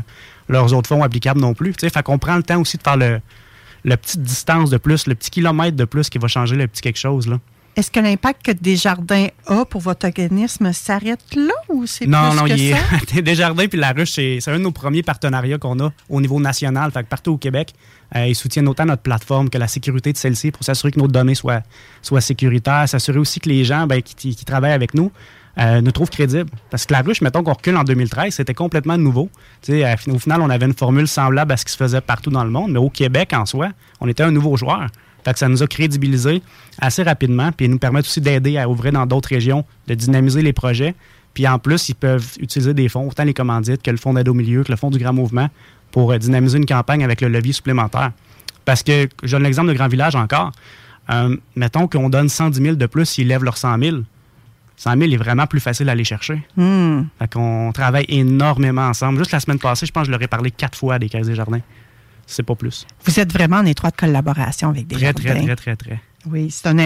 leurs 0.48 0.72
autres 0.74 0.88
fonds 0.88 1.02
applicables 1.02 1.40
non 1.40 1.54
plus. 1.54 1.74
Fait 1.78 2.02
qu'on 2.02 2.18
prend 2.18 2.36
le 2.36 2.42
temps 2.42 2.60
aussi 2.60 2.76
de 2.76 2.82
faire 2.82 2.96
le 2.96 3.96
petite 3.96 4.22
distance 4.22 4.70
de 4.70 4.76
plus, 4.76 5.06
le 5.06 5.14
petit 5.14 5.30
kilomètre 5.30 5.76
de 5.76 5.84
plus 5.84 6.08
qui 6.08 6.18
va 6.18 6.28
changer 6.28 6.54
le 6.56 6.68
petit 6.68 6.82
quelque 6.82 6.98
chose. 6.98 7.26
Là. 7.26 7.38
Est-ce 7.76 7.90
que 7.90 8.00
l'impact 8.00 8.44
que 8.44 8.52
Desjardins 8.52 9.28
a 9.46 9.64
pour 9.64 9.80
votre 9.80 10.06
organisme 10.06 10.72
s'arrête 10.72 11.20
là 11.36 11.54
ou 11.68 11.86
c'est 11.86 12.04
plus 12.04 12.10
non, 12.10 12.44
que 12.44 12.52
il 12.52 12.74
ça? 12.74 13.20
Desjardins 13.22 13.68
puis 13.68 13.78
La 13.78 13.92
Ruche, 13.92 14.10
c'est 14.10 14.40
un 14.48 14.58
de 14.58 14.64
nos 14.64 14.72
premiers 14.72 15.02
partenariats 15.02 15.58
qu'on 15.58 15.78
a 15.80 15.92
au 16.08 16.20
niveau 16.20 16.40
national. 16.40 16.90
Fait 16.90 17.04
que 17.04 17.08
partout 17.08 17.32
au 17.32 17.36
Québec, 17.38 17.72
euh, 18.16 18.26
ils 18.26 18.34
soutiennent 18.34 18.68
autant 18.68 18.86
notre 18.86 19.02
plateforme 19.02 19.48
que 19.50 19.58
la 19.58 19.68
sécurité 19.68 20.12
de 20.12 20.18
celle-ci 20.18 20.50
pour 20.50 20.64
s'assurer 20.64 20.90
que 20.90 20.98
nos 20.98 21.06
données 21.06 21.36
soient, 21.36 21.62
soient 22.02 22.20
sécuritaires, 22.20 22.88
s'assurer 22.88 23.18
aussi 23.18 23.38
que 23.38 23.48
les 23.48 23.64
gens 23.64 23.86
ben, 23.86 24.02
qui, 24.02 24.34
travaillent 24.44 24.72
avec 24.72 24.94
nous 24.94 25.12
euh, 25.58 25.80
nous 25.80 25.92
trouvent 25.92 26.10
crédibles. 26.10 26.50
Parce 26.70 26.86
que 26.86 26.92
La 26.92 27.02
Ruche, 27.02 27.20
mettons 27.20 27.44
qu'on 27.44 27.52
recule 27.52 27.76
en 27.76 27.84
2013, 27.84 28.34
c'était 28.34 28.54
complètement 28.54 28.98
nouveau. 28.98 29.28
Euh, 29.68 29.94
au 30.08 30.18
final, 30.18 30.40
on 30.40 30.50
avait 30.50 30.66
une 30.66 30.74
formule 30.74 31.06
semblable 31.06 31.52
à 31.52 31.56
ce 31.56 31.64
qui 31.64 31.72
se 31.72 31.76
faisait 31.76 32.00
partout 32.00 32.30
dans 32.30 32.44
le 32.44 32.50
monde, 32.50 32.72
mais 32.72 32.78
au 32.80 32.90
Québec 32.90 33.32
en 33.32 33.46
soi, 33.46 33.68
on 34.00 34.08
était 34.08 34.24
un 34.24 34.32
nouveau 34.32 34.56
joueur. 34.56 34.88
Fait 35.24 35.32
que 35.32 35.38
ça 35.38 35.48
nous 35.48 35.62
a 35.62 35.66
crédibilisé 35.66 36.42
assez 36.78 37.02
rapidement, 37.02 37.52
puis 37.52 37.66
ils 37.66 37.70
nous 37.70 37.78
permettent 37.78 38.06
aussi 38.06 38.20
d'aider 38.20 38.58
à 38.58 38.68
ouvrir 38.68 38.92
dans 38.92 39.06
d'autres 39.06 39.28
régions, 39.28 39.64
de 39.86 39.94
dynamiser 39.94 40.42
les 40.42 40.52
projets. 40.52 40.94
Puis 41.34 41.46
en 41.46 41.58
plus, 41.58 41.88
ils 41.88 41.94
peuvent 41.94 42.36
utiliser 42.40 42.74
des 42.74 42.88
fonds, 42.88 43.08
autant 43.08 43.24
les 43.24 43.34
commandites 43.34 43.82
que 43.82 43.90
le 43.90 43.96
fonds 43.96 44.14
d'aide 44.14 44.28
au 44.28 44.34
milieu, 44.34 44.64
que 44.64 44.72
le 44.72 44.76
fonds 44.76 44.90
du 44.90 44.98
Grand 44.98 45.12
Mouvement, 45.12 45.48
pour 45.92 46.12
euh, 46.12 46.18
dynamiser 46.18 46.58
une 46.58 46.66
campagne 46.66 47.04
avec 47.04 47.20
le 47.20 47.28
levier 47.28 47.52
supplémentaire. 47.52 48.12
Parce 48.64 48.82
que, 48.82 49.08
je 49.22 49.30
donne 49.32 49.44
l'exemple 49.44 49.68
de 49.68 49.74
Grand 49.74 49.88
Village 49.88 50.16
encore. 50.16 50.52
Euh, 51.10 51.36
mettons 51.56 51.86
qu'on 51.88 52.08
donne 52.08 52.28
110 52.28 52.62
000 52.62 52.76
de 52.76 52.86
plus 52.86 53.06
s'ils 53.06 53.28
lèvent 53.28 53.44
leurs 53.44 53.56
100 53.56 53.78
000. 53.78 53.96
100 54.76 54.98
000 54.98 55.12
est 55.12 55.16
vraiment 55.16 55.46
plus 55.46 55.60
facile 55.60 55.88
à 55.88 55.92
aller 55.92 56.04
chercher. 56.04 56.42
Hmm. 56.56 57.02
Fait 57.18 57.32
qu'on 57.32 57.70
travaille 57.72 58.06
énormément 58.08 58.86
ensemble. 58.86 59.18
Juste 59.18 59.32
la 59.32 59.40
semaine 59.40 59.58
passée, 59.58 59.86
je 59.86 59.92
pense 59.92 60.02
que 60.02 60.06
je 60.06 60.12
leur 60.12 60.22
ai 60.22 60.28
parlé 60.28 60.50
quatre 60.50 60.78
fois 60.78 60.98
des 60.98 61.08
caisses 61.08 61.26
des 61.26 61.34
jardins 61.34 61.60
c'est 62.32 62.42
pas 62.42 62.54
plus. 62.54 62.86
Vous 63.04 63.20
êtes 63.20 63.32
vraiment 63.32 63.58
en 63.58 63.66
étroite 63.66 63.96
collaboration 63.96 64.70
avec 64.70 64.86
des 64.86 64.96
Très, 64.96 65.12
très, 65.12 65.42
très, 65.42 65.56
très, 65.56 65.76
très. 65.76 66.00
Oui, 66.26 66.50
c'est 66.50 66.66
un, 66.66 66.78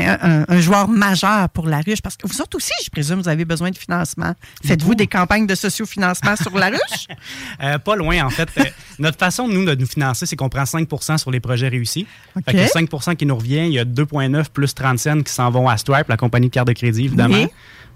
un, 0.48 0.60
joueur 0.60 0.86
majeur 0.86 1.48
pour 1.48 1.66
la 1.66 1.80
ruche 1.80 2.00
parce 2.00 2.16
que 2.16 2.26
vous 2.26 2.40
autres 2.40 2.56
aussi, 2.56 2.72
je 2.84 2.90
présume, 2.90 3.20
vous 3.20 3.28
avez 3.28 3.44
besoin 3.44 3.70
de 3.70 3.76
financement. 3.76 4.32
Faites-vous 4.64 4.94
des 4.94 5.08
campagnes 5.08 5.46
de 5.46 5.56
sociofinancement 5.56 6.36
sur 6.36 6.56
la 6.56 6.68
ruche? 6.68 6.78
Euh, 7.62 7.78
pas 7.78 7.96
loin, 7.96 8.24
en 8.24 8.30
fait. 8.30 8.48
Euh, 8.58 8.64
notre 8.98 9.18
façon, 9.18 9.46
nous, 9.48 9.64
de 9.64 9.74
nous 9.74 9.86
financer, 9.86 10.26
c'est 10.26 10.36
qu'on 10.36 10.48
prend 10.48 10.64
5% 10.64 11.18
sur 11.18 11.30
les 11.30 11.40
projets 11.40 11.68
réussis. 11.68 12.06
Fait 12.44 12.52
que 12.52 12.66
5 12.66 13.16
qui 13.16 13.26
nous 13.26 13.36
revient, 13.36 13.66
il 13.66 13.72
y 13.72 13.78
a 13.78 13.84
2,9 13.84 14.46
plus 14.52 14.74
30 14.74 14.98
cents 14.98 15.22
qui 15.22 15.32
s'en 15.32 15.50
vont 15.50 15.68
à 15.68 15.76
Stripe, 15.76 16.08
la 16.08 16.16
compagnie 16.16 16.48
de 16.48 16.52
carte 16.52 16.68
de 16.68 16.72
crédit, 16.72 17.04
évidemment. 17.04 17.46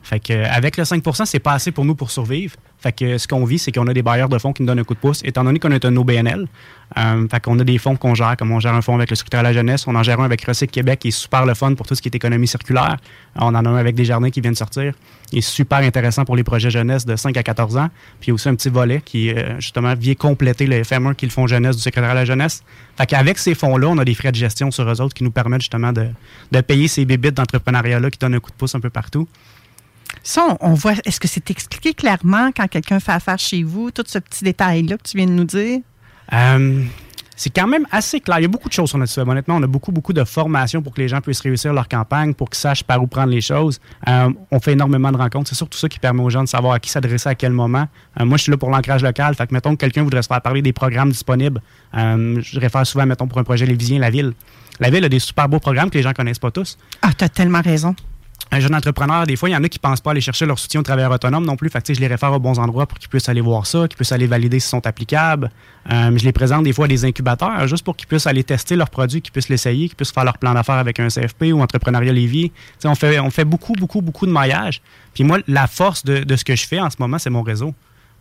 Fait 0.03 0.21
que, 0.21 0.33
avec 0.33 0.77
le 0.77 0.85
5% 0.85 1.27
c'est 1.27 1.39
pas 1.39 1.53
assez 1.53 1.73
pour 1.73 1.85
nous 1.85 1.95
pour 1.95 2.11
survivre. 2.11 2.55
Fait 2.81 2.93
que 2.93 3.19
ce 3.19 3.27
qu'on 3.27 3.45
vit, 3.45 3.59
c'est 3.59 3.73
qu'on 3.73 3.87
a 3.89 3.93
des 3.93 4.03
bailleurs 4.03 4.29
de 4.29 4.39
fonds 4.39 4.53
qui 4.53 4.63
nous 4.63 4.69
donnent 4.69 4.79
un 4.79 4.85
coup 4.85 4.95
de 4.95 5.01
pouce, 5.01 5.21
étant 5.25 5.43
donné 5.43 5.59
qu'on 5.59 5.73
est 5.73 5.85
un 5.85 5.97
OBNL. 5.97 6.47
Euh, 6.97 7.29
fait 7.29 7.41
qu'on 7.41 7.59
a 7.59 7.65
des 7.65 7.77
fonds 7.77 7.97
qu'on 7.97 8.15
gère, 8.15 8.37
comme 8.37 8.53
on 8.53 8.61
gère 8.61 8.73
un 8.73 8.81
fonds 8.81 8.95
avec 8.95 9.11
le 9.11 9.17
secrétaire 9.17 9.41
à 9.41 9.43
la 9.43 9.53
jeunesse, 9.53 9.87
on 9.87 9.95
en 9.95 10.03
gère 10.03 10.21
un 10.21 10.25
avec 10.25 10.45
Recyc 10.45 10.71
Québec 10.71 11.01
qui 11.01 11.09
est 11.09 11.11
super 11.11 11.45
le 11.45 11.55
fun 11.55 11.75
pour 11.75 11.87
tout 11.87 11.95
ce 11.97 12.01
qui 12.01 12.09
est 12.09 12.15
économie 12.15 12.47
circulaire. 12.47 12.97
On 13.35 13.49
en 13.49 13.55
a 13.65 13.69
un 13.69 13.77
avec 13.77 13.97
des 13.97 14.05
jardins 14.05 14.31
qui 14.31 14.41
viennent 14.41 14.55
sortir. 14.55 14.95
Il 15.33 15.39
est 15.39 15.43
super 15.43 15.79
intéressant 15.79 16.25
pour 16.25 16.37
les 16.37 16.45
projets 16.45 16.71
jeunesse 16.71 17.05
de 17.05 17.17
5 17.17 17.37
à 17.37 17.43
14 17.43 17.77
ans. 17.77 17.89
Puis 18.21 18.31
aussi 18.31 18.49
un 18.49 18.55
petit 18.55 18.71
volet 18.71 19.03
qui, 19.05 19.31
euh, 19.31 19.59
justement, 19.59 19.95
vient 19.95 20.15
compléter 20.15 20.67
le 20.67 20.77
FM1 20.77 21.15
qui 21.15 21.27
est 21.27 21.37
le 21.37 21.47
jeunesse 21.47 21.77
du 21.77 21.83
secrétaire 21.83 22.11
à 22.11 22.15
la 22.15 22.25
jeunesse. 22.25 22.63
Fait 22.97 23.07
qu'avec 23.07 23.39
ces 23.39 23.55
fonds-là, 23.55 23.89
on 23.89 23.99
a 23.99 24.05
des 24.05 24.15
frais 24.15 24.31
de 24.31 24.37
gestion 24.37 24.71
sur 24.71 24.89
eux 24.89 25.01
autres 25.01 25.15
qui 25.15 25.25
nous 25.25 25.33
permettent 25.33 25.63
justement 25.63 25.93
de, 25.93 26.07
de 26.53 26.61
payer 26.61 26.87
ces 26.89 27.05
bébites 27.05 27.35
d'entrepreneuriat-là 27.35 28.11
qui 28.11 28.19
donnent 28.19 28.35
un 28.35 28.41
coup 28.41 28.51
de 28.51 28.57
pouce 28.57 28.75
un 28.77 28.81
peu 28.81 28.91
partout. 28.91 29.29
Ça, 30.23 30.57
on, 30.61 30.75
voit. 30.75 30.95
Est-ce 31.05 31.21
que 31.21 31.29
c'est 31.29 31.51
expliqué 31.51 31.95
clairement 31.95 32.51
quand 32.55 32.69
quelqu'un 32.69 33.01
fait 33.01 33.13
affaire 33.13 33.39
chez 33.39 33.63
vous, 33.63 33.91
tout 33.91 34.05
ce 34.07 34.19
petit 34.19 34.45
détail-là 34.45 34.97
que 34.99 35.03
tu 35.03 35.17
viens 35.17 35.27
de 35.27 35.33
nous 35.33 35.45
dire? 35.45 35.81
Euh, 36.33 36.85
c'est 37.35 37.51
quand 37.51 37.67
même 37.67 37.87
assez 37.91 38.21
clair. 38.21 38.39
Il 38.39 38.43
y 38.43 38.45
a 38.45 38.49
beaucoup 38.49 38.69
de 38.69 38.75
choses 38.75 38.89
sur 38.89 38.99
notre 38.99 39.13
site 39.13 39.23
Honnêtement, 39.27 39.57
on 39.57 39.63
a 39.63 39.67
beaucoup, 39.67 39.93
beaucoup 39.93 40.13
de 40.13 40.25
formations 40.25 40.83
pour 40.83 40.93
que 40.93 41.01
les 41.01 41.09
gens 41.09 41.21
puissent 41.21 41.41
réussir 41.41 41.73
leur 41.73 41.89
campagne, 41.89 42.35
pour 42.35 42.51
qu'ils 42.51 42.59
sachent 42.59 42.85
par 42.85 43.03
où 43.03 43.07
prendre 43.07 43.31
les 43.31 43.41
choses. 43.41 43.81
Euh, 44.09 44.31
on 44.51 44.61
fait 44.61 44.73
énormément 44.73 45.13
de 45.13 45.17
rencontres. 45.17 45.49
C'est 45.49 45.55
surtout 45.55 45.79
ça 45.79 45.89
qui 45.89 45.99
permet 45.99 46.23
aux 46.23 46.31
gens 46.31 46.43
de 46.43 46.49
savoir 46.49 46.75
à 46.75 46.81
qui 46.81 46.91
s'adresser 46.91 47.29
à 47.29 47.35
quel 47.35 47.53
moment. 47.53 47.87
Euh, 48.21 48.25
moi, 48.25 48.37
je 48.37 48.43
suis 48.43 48.51
là 48.51 48.59
pour 48.59 48.71
l'ancrage 48.71 49.03
local. 49.03 49.35
Fait 49.35 49.47
que, 49.47 49.55
mettons 49.55 49.71
que 49.71 49.81
quelqu'un 49.81 50.03
voudrait 50.03 50.23
se 50.23 50.29
faire 50.29 50.43
parler 50.43 50.63
des 50.63 50.73
programmes 50.73 51.11
disponibles. 51.11 51.63
je 51.95 52.61
réfère 52.61 52.87
souvent, 52.87 53.07
mettons, 53.07 53.29
pour 53.29 53.39
un 53.39 53.45
projet 53.45 53.67
lévisien, 53.67 53.99
la 53.99 54.11
ville. 54.11 54.33
La 54.81 54.91
ville 54.91 55.05
a 55.05 55.09
des 55.09 55.21
super 55.21 55.49
beaux 55.49 55.59
programmes 55.59 55.91
que 55.91 55.97
les 55.97 56.03
gens 56.03 56.13
connaissent 56.13 56.39
pas 56.39 56.51
tous. 56.51 56.77
Ah, 57.03 57.13
tu 57.17 57.25
as 57.25 57.29
tellement 57.29 57.63
raison 57.63 57.95
un 58.51 58.61
jeune 58.61 58.75
entrepreneur, 58.75 59.27
des 59.27 59.37
fois, 59.37 59.51
il 59.51 59.53
y 59.53 59.57
en 59.57 59.63
a 59.63 59.69
qui 59.69 59.79
ne 59.79 59.83
pensent 59.83 60.01
pas 60.01 60.13
aller 60.13 60.21
chercher 60.21 60.47
leur 60.47 60.59
soutien 60.59 60.81
au 60.81 60.83
travailleurs 60.83 61.13
autonome 61.13 61.45
non 61.45 61.57
plus. 61.57 61.69
Fait 61.69 61.85
que, 61.85 61.93
je 61.93 62.01
les 62.01 62.07
réfère 62.07 62.33
aux 62.33 62.39
bons 62.39 62.59
endroits 62.59 62.87
pour 62.87 62.99
qu'ils 62.99 63.09
puissent 63.09 63.29
aller 63.29 63.41
voir 63.41 63.67
ça, 63.67 63.87
qu'ils 63.89 63.97
puissent 63.97 64.13
aller 64.13 64.27
valider 64.27 64.59
s'ils 64.59 64.71
sont 64.71 64.87
applicables. 64.87 65.51
Euh, 65.91 66.17
je 66.17 66.25
les 66.25 66.33
présente 66.33 66.65
des 66.65 66.73
fois 66.73 66.87
à 66.87 66.89
des 66.89 67.05
incubateurs 67.05 67.67
juste 67.67 67.85
pour 67.85 67.97
qu'ils 67.97 68.09
puissent 68.09 68.27
aller 68.27 68.45
tester 68.45 68.77
leurs 68.77 68.91
produits, 68.91 69.21
qu'ils 69.21 69.33
puissent 69.33 69.49
l'essayer, 69.49 69.89
qu'ils 69.89 69.97
puissent 69.97 70.13
faire 70.13 70.25
leur 70.25 70.39
plan 70.39 70.55
d'affaires 70.55 70.77
avec 70.77 70.99
un 70.99 71.09
CFP 71.09 71.53
ou 71.53 71.61
Entrepreneuriat 71.61 72.13
Lévis. 72.13 72.53
on 72.85 72.95
fait, 72.95 73.21
on 73.21 73.31
fait 73.31 73.45
beaucoup, 73.45 73.75
beaucoup, 73.75 74.01
beaucoup 74.01 74.27
de 74.27 74.33
maillage. 74.33 74.81
Puis 75.13 75.25
moi, 75.25 75.39
la 75.47 75.67
force 75.67 76.05
de, 76.05 76.25
de 76.25 76.37
ce 76.37 76.45
que 76.45 76.57
je 76.57 76.67
fais 76.67 76.81
en 76.81 76.89
ce 76.91 76.97
moment, 76.99 77.19
c'est 77.19 77.31
mon 77.31 77.43
réseau. 77.43 77.75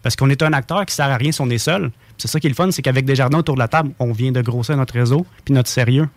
Parce 0.04 0.16
qu'on 0.16 0.30
est 0.30 0.42
un 0.42 0.54
acteur 0.54 0.86
qui 0.86 0.92
ne 0.92 0.96
sert 0.96 1.10
à 1.10 1.18
rien 1.18 1.32
si 1.32 1.42
on 1.42 1.50
est 1.50 1.58
seul. 1.58 1.92
C'est 2.18 2.28
ça 2.28 2.40
qui 2.40 2.48
est 2.48 2.50
le 2.50 2.56
fun, 2.56 2.70
c'est 2.72 2.82
qu'avec 2.82 3.06
des 3.06 3.16
jardins 3.16 3.40
autour 3.40 3.56
de 3.56 3.60
la 3.60 3.68
table, 3.68 3.92
on 4.00 4.12
vient 4.12 4.32
de 4.32 4.42
grossir 4.42 4.76
notre 4.78 4.94
réseau 4.94 5.26
puis 5.46 5.54
notre 5.54 5.70
sérieux. 5.70 6.08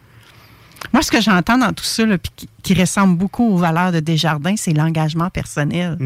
Moi, 0.92 1.02
ce 1.02 1.10
que 1.10 1.20
j'entends 1.20 1.58
dans 1.58 1.72
tout 1.72 1.84
ça, 1.84 2.04
qui, 2.62 2.74
ressemble 2.74 3.16
beaucoup 3.16 3.44
aux 3.44 3.56
valeurs 3.56 3.92
de 3.92 4.00
Desjardins, 4.00 4.56
c'est 4.56 4.72
l'engagement 4.72 5.30
personnel. 5.30 5.96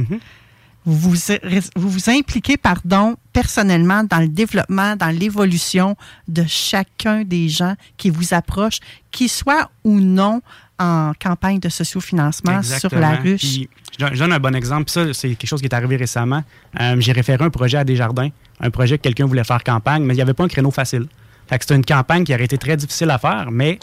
Vous, 0.87 1.13
vous, 1.13 1.33
vous, 1.77 2.11
impliquez, 2.11 2.59
pardon, 2.59 3.17
personnellement 3.33 4.05
dans 4.05 4.19
le 4.19 4.29
développement, 4.29 4.97
dans 4.97 5.09
l'évolution 5.09 5.97
de 6.29 6.45
chacun 6.47 7.25
des 7.25 7.49
gens 7.49 7.75
qui 7.97 8.11
vous 8.11 8.35
approchent, 8.35 8.81
qu'ils 9.11 9.31
soient 9.31 9.71
ou 9.83 9.99
non 9.99 10.43
en 10.79 11.13
campagne 11.19 11.59
de 11.59 11.69
sociofinancement 11.69 12.63
sur 12.63 12.95
la 12.95 13.17
ruche. 13.17 13.61
je 13.99 14.19
donne 14.19 14.33
un 14.33 14.41
bon 14.41 14.55
exemple. 14.55 14.91
Ça, 14.91 15.15
c'est 15.15 15.31
quelque 15.31 15.49
chose 15.49 15.61
qui 15.61 15.67
est 15.67 15.75
arrivé 15.75 15.97
récemment. 15.97 16.43
Euh, 16.81 16.97
j'ai 16.99 17.13
référé 17.13 17.45
un 17.45 17.51
projet 17.51 17.79
à 17.79 17.85
Desjardins, 17.85 18.31
un 18.61 18.71
projet 18.71 18.99
que 18.99 19.03
quelqu'un 19.03 19.27
voulait 19.27 19.45
faire 19.45 19.63
campagne, 19.65 20.03
mais 20.03 20.15
il 20.15 20.17
n'y 20.17 20.23
avait 20.23 20.35
pas 20.35 20.45
un 20.45 20.49
créneau 20.49 20.71
facile. 20.71 21.07
c'était 21.51 21.77
une 21.77 21.85
campagne 21.85 22.25
qui 22.25 22.35
aurait 22.35 22.45
été 22.45 22.59
très 22.59 22.77
difficile 22.77 23.11
à 23.11 23.19
faire, 23.19 23.51
mais 23.51 23.79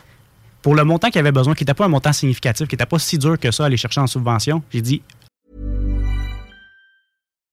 pour 0.61 0.75
le 0.75 0.83
montant 0.83 1.09
qu'il 1.09 1.19
avait 1.19 1.31
besoin, 1.31 1.55
qui 1.55 1.63
n'était 1.63 1.73
pas 1.73 1.85
un 1.85 1.89
montant 1.89 2.13
significatif, 2.13 2.67
qui 2.67 2.75
n'était 2.75 2.85
pas 2.85 2.99
si 2.99 3.17
dur 3.17 3.39
que 3.39 3.51
ça 3.51 3.63
à 3.63 3.65
aller 3.67 3.77
chercher 3.77 4.01
en 4.01 4.07
subvention, 4.07 4.61
j'ai 4.71 4.81
dit 4.81 5.01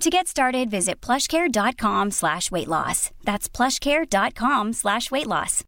To 0.00 0.10
get 0.10 0.28
started, 0.28 0.70
visit 0.70 1.00
plushcare.com 1.00 2.12
slash 2.12 2.52
weight 2.52 2.68
loss. 2.68 3.10
That's 3.24 3.48
plushcare.com 3.48 4.72
slash 4.72 5.10
weight 5.10 5.26
loss. 5.26 5.64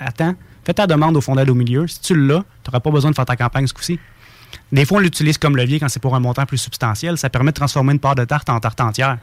Attends, 0.00 0.34
fais 0.64 0.74
ta 0.74 0.88
demande 0.88 1.16
au 1.16 1.20
fonds 1.20 1.36
d'aide 1.36 1.50
au 1.50 1.54
milieu. 1.54 1.86
Si 1.86 2.00
tu 2.00 2.16
l'as, 2.16 2.42
tu 2.64 2.70
n'auras 2.70 2.80
pas 2.80 2.90
besoin 2.90 3.12
de 3.12 3.14
faire 3.14 3.24
ta 3.24 3.36
campagne 3.36 3.68
ce 3.68 3.74
coup-ci. 3.74 4.00
Des 4.72 4.84
fois, 4.84 4.98
on 4.98 5.00
l'utilise 5.00 5.38
comme 5.38 5.56
levier 5.56 5.78
quand 5.78 5.88
c'est 5.88 6.00
pour 6.00 6.16
un 6.16 6.20
montant 6.20 6.46
plus 6.46 6.58
substantiel. 6.58 7.16
Ça 7.16 7.30
permet 7.30 7.52
de 7.52 7.56
transformer 7.56 7.92
une 7.92 8.00
part 8.00 8.16
de 8.16 8.24
tarte 8.24 8.50
en 8.50 8.58
tarte 8.58 8.80
entière. 8.80 9.18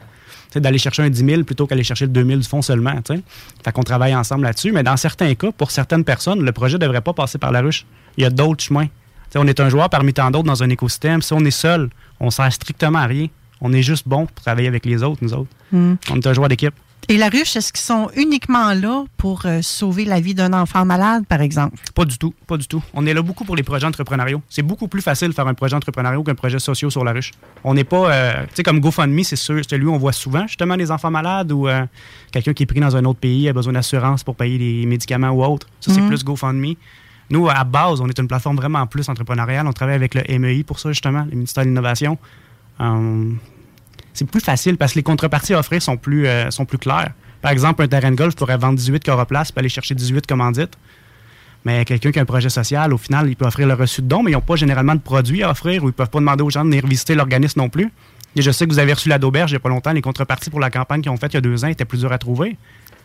D'aller 0.54 0.78
chercher 0.78 1.02
un 1.02 1.10
10 1.10 1.26
000 1.26 1.42
plutôt 1.44 1.66
qu'aller 1.66 1.84
chercher 1.84 2.06
le 2.06 2.12
2 2.12 2.24
000 2.24 2.40
du 2.40 2.48
fonds 2.48 2.62
seulement. 2.62 2.98
T'sais. 3.02 3.20
Fait 3.62 3.72
qu'on 3.72 3.82
travaille 3.82 4.14
ensemble 4.14 4.44
là-dessus. 4.44 4.72
Mais 4.72 4.82
dans 4.82 4.96
certains 4.96 5.34
cas, 5.34 5.52
pour 5.52 5.70
certaines 5.70 6.04
personnes, 6.04 6.42
le 6.42 6.52
projet 6.52 6.78
ne 6.78 6.78
devrait 6.78 7.02
pas 7.02 7.12
passer 7.12 7.36
par 7.36 7.52
la 7.52 7.60
ruche. 7.60 7.84
Il 8.16 8.22
y 8.22 8.26
a 8.26 8.30
d'autres 8.30 8.64
chemins. 8.64 8.88
On 9.36 9.46
est 9.46 9.60
un 9.60 9.68
joueur 9.68 9.88
parmi 9.90 10.12
tant 10.12 10.30
d'autres 10.30 10.46
dans 10.46 10.62
un 10.62 10.70
écosystème. 10.70 11.22
Si 11.22 11.32
on 11.32 11.44
est 11.44 11.50
seul, 11.50 11.90
on 12.20 12.30
sert 12.30 12.52
strictement 12.52 13.00
à 13.00 13.06
rien. 13.06 13.28
On 13.60 13.72
est 13.72 13.82
juste 13.82 14.08
bon 14.08 14.26
pour 14.26 14.42
travailler 14.42 14.68
avec 14.68 14.84
les 14.84 15.02
autres, 15.02 15.18
nous 15.22 15.32
autres. 15.32 15.50
Hmm. 15.70 15.94
On 16.10 16.16
est 16.16 16.26
un 16.26 16.32
joueur 16.32 16.48
d'équipe. 16.48 16.74
Et 17.08 17.16
la 17.16 17.28
ruche, 17.28 17.56
est-ce 17.56 17.72
qu'ils 17.72 17.82
sont 17.82 18.10
uniquement 18.14 18.72
là 18.74 19.04
pour 19.16 19.44
euh, 19.44 19.60
sauver 19.60 20.04
la 20.04 20.20
vie 20.20 20.34
d'un 20.34 20.52
enfant 20.52 20.84
malade, 20.84 21.24
par 21.26 21.40
exemple? 21.40 21.76
Pas 21.94 22.04
du 22.04 22.16
tout, 22.16 22.32
pas 22.46 22.56
du 22.56 22.66
tout. 22.68 22.82
On 22.94 23.04
est 23.06 23.12
là 23.12 23.22
beaucoup 23.22 23.44
pour 23.44 23.56
les 23.56 23.64
projets 23.64 23.86
entrepreneuriaux. 23.86 24.40
C'est 24.48 24.62
beaucoup 24.62 24.86
plus 24.86 25.02
facile 25.02 25.28
de 25.28 25.34
faire 25.34 25.48
un 25.48 25.54
projet 25.54 25.74
entrepreneurial 25.74 26.22
qu'un 26.22 26.36
projet 26.36 26.60
social 26.60 26.90
sur 26.90 27.04
la 27.04 27.12
ruche. 27.12 27.32
On 27.64 27.74
n'est 27.74 27.84
pas, 27.84 28.12
euh, 28.12 28.42
tu 28.44 28.54
sais, 28.54 28.62
comme 28.62 28.78
GoFundMe, 28.78 29.24
c'est 29.24 29.36
celui 29.36 29.84
où 29.84 29.92
on 29.92 29.98
voit 29.98 30.12
souvent 30.12 30.46
justement 30.46 30.76
les 30.76 30.90
enfants 30.92 31.10
malades 31.10 31.50
ou 31.50 31.66
euh, 31.66 31.84
quelqu'un 32.30 32.52
qui 32.52 32.62
est 32.62 32.66
pris 32.66 32.80
dans 32.80 32.94
un 32.96 33.04
autre 33.04 33.18
pays 33.18 33.48
a 33.48 33.52
besoin 33.52 33.72
d'assurance 33.72 34.22
pour 34.22 34.36
payer 34.36 34.58
des 34.58 34.86
médicaments 34.86 35.30
ou 35.30 35.44
autre. 35.44 35.66
Ça, 35.80 35.92
c'est 35.92 36.00
hmm. 36.00 36.08
plus 36.08 36.24
GoFundMe. 36.24 36.74
Nous, 37.32 37.48
à 37.48 37.64
base, 37.64 38.02
on 38.02 38.08
est 38.08 38.18
une 38.18 38.28
plateforme 38.28 38.56
vraiment 38.56 38.86
plus 38.86 39.08
entrepreneuriale. 39.08 39.66
On 39.66 39.72
travaille 39.72 39.94
avec 39.94 40.14
le 40.14 40.38
MEI 40.38 40.64
pour 40.64 40.78
ça, 40.78 40.90
justement, 40.90 41.24
le 41.24 41.34
ministère 41.34 41.64
de 41.64 41.68
l'Innovation. 41.70 42.18
Euh, 42.78 43.30
c'est 44.12 44.26
plus 44.26 44.42
facile 44.42 44.76
parce 44.76 44.92
que 44.92 44.98
les 44.98 45.02
contreparties 45.02 45.54
offrir 45.54 45.80
sont 45.80 45.96
plus, 45.96 46.26
euh, 46.26 46.50
claires. 46.78 47.12
Par 47.40 47.50
exemple, 47.50 47.82
un 47.82 47.88
terrain 47.88 48.10
de 48.10 48.16
golf 48.16 48.36
pourrait 48.36 48.58
vendre 48.58 48.76
18 48.76 49.02
coroplaces 49.02 49.48
et 49.48 49.58
aller 49.58 49.70
chercher 49.70 49.94
18 49.94 50.26
commandites. 50.26 50.76
Mais 51.64 51.86
quelqu'un 51.86 52.12
qui 52.12 52.18
a 52.18 52.22
un 52.22 52.26
projet 52.26 52.50
social, 52.50 52.92
au 52.92 52.98
final, 52.98 53.26
il 53.30 53.34
peut 53.34 53.46
offrir 53.46 53.66
le 53.66 53.74
reçu 53.74 54.02
de 54.02 54.08
dons, 54.08 54.22
mais 54.22 54.32
ils 54.32 54.34
n'ont 54.34 54.42
pas 54.42 54.56
généralement 54.56 54.94
de 54.94 55.00
produits 55.00 55.42
à 55.42 55.50
offrir 55.52 55.82
ou 55.84 55.86
ils 55.86 55.88
ne 55.88 55.92
peuvent 55.92 56.10
pas 56.10 56.18
demander 56.18 56.42
aux 56.42 56.50
gens 56.50 56.66
de 56.66 56.68
venir 56.68 56.86
visiter 56.86 57.14
l'organisme 57.14 57.60
non 57.60 57.70
plus. 57.70 57.90
Et 58.36 58.42
je 58.42 58.50
sais 58.50 58.66
que 58.66 58.72
vous 58.72 58.78
avez 58.78 58.92
reçu 58.92 59.08
la 59.08 59.18
d'auberge 59.18 59.52
il 59.52 59.54
n'y 59.54 59.56
a 59.56 59.60
pas 59.60 59.70
longtemps. 59.70 59.92
Les 59.92 60.02
contreparties 60.02 60.50
pour 60.50 60.60
la 60.60 60.68
campagne 60.68 61.00
qu'ils 61.00 61.10
ont 61.10 61.16
faite 61.16 61.32
il 61.32 61.36
y 61.36 61.38
a 61.38 61.40
deux 61.40 61.64
ans 61.64 61.68
étaient 61.68 61.86
plus 61.86 62.00
dures 62.00 62.12
à 62.12 62.18
trouver. 62.18 62.58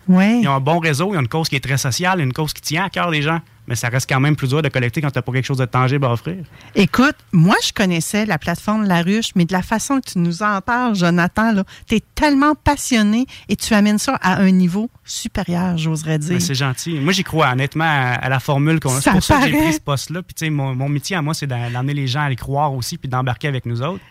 Ouais. 0.07 0.39
Ils 0.41 0.47
ont 0.47 0.55
un 0.55 0.59
bon 0.59 0.79
réseau, 0.79 1.13
ils 1.13 1.17
ont 1.17 1.21
une 1.21 1.27
cause 1.27 1.49
qui 1.49 1.55
est 1.55 1.63
très 1.63 1.77
sociale, 1.77 2.19
une 2.21 2.33
cause 2.33 2.53
qui 2.53 2.61
tient 2.61 2.85
à 2.85 2.89
cœur 2.89 3.11
des 3.11 3.21
gens, 3.21 3.39
mais 3.67 3.75
ça 3.75 3.89
reste 3.89 4.09
quand 4.09 4.19
même 4.19 4.35
plus 4.35 4.47
dur 4.47 4.61
de 4.61 4.69
collecter 4.69 5.01
quand 5.01 5.11
tu 5.11 5.17
n'as 5.17 5.21
pas 5.21 5.31
quelque 5.33 5.45
chose 5.45 5.57
de 5.57 5.65
tangible 5.65 6.05
à 6.05 6.11
offrir. 6.11 6.37
Écoute, 6.75 7.15
moi, 7.33 7.55
je 7.65 7.73
connaissais 7.73 8.25
la 8.25 8.37
plateforme 8.37 8.85
La 8.85 9.01
Ruche, 9.01 9.31
mais 9.35 9.45
de 9.45 9.51
la 9.51 9.61
façon 9.61 9.99
que 9.99 10.11
tu 10.11 10.19
nous 10.19 10.41
en 10.41 10.61
parles, 10.61 10.95
Jonathan, 10.95 11.53
tu 11.87 11.95
es 11.95 12.03
tellement 12.15 12.55
passionné 12.55 13.25
et 13.49 13.57
tu 13.57 13.73
amènes 13.73 13.97
ça 13.97 14.15
à 14.21 14.37
un 14.37 14.51
niveau 14.51 14.89
supérieur, 15.03 15.77
j'oserais 15.77 16.19
dire. 16.19 16.31
Ben, 16.31 16.39
c'est 16.39 16.55
gentil. 16.55 16.99
Moi, 16.99 17.11
j'y 17.11 17.23
crois 17.23 17.51
honnêtement 17.51 17.85
à, 17.85 18.29
la 18.29 18.39
formule 18.39 18.79
qu'on 18.79 18.95
a. 18.95 19.01
C'est 19.01 19.11
pour 19.11 19.23
ça 19.23 19.39
que 19.39 19.47
j'ai 19.47 19.57
pris 19.57 19.73
ce 19.73 19.81
poste-là. 19.81 20.21
Puis, 20.23 20.49
mon, 20.49 20.73
mon 20.73 20.87
métier 20.87 21.17
à 21.17 21.21
moi, 21.21 21.33
c'est 21.33 21.47
d'amener 21.47 21.93
les 21.93 22.07
gens 22.07 22.21
à 22.21 22.31
y 22.31 22.35
croire 22.35 22.73
aussi 22.73 22.97
puis 22.97 23.09
d'embarquer 23.09 23.49
avec 23.49 23.65
nous 23.65 23.81
autres. 23.81 24.03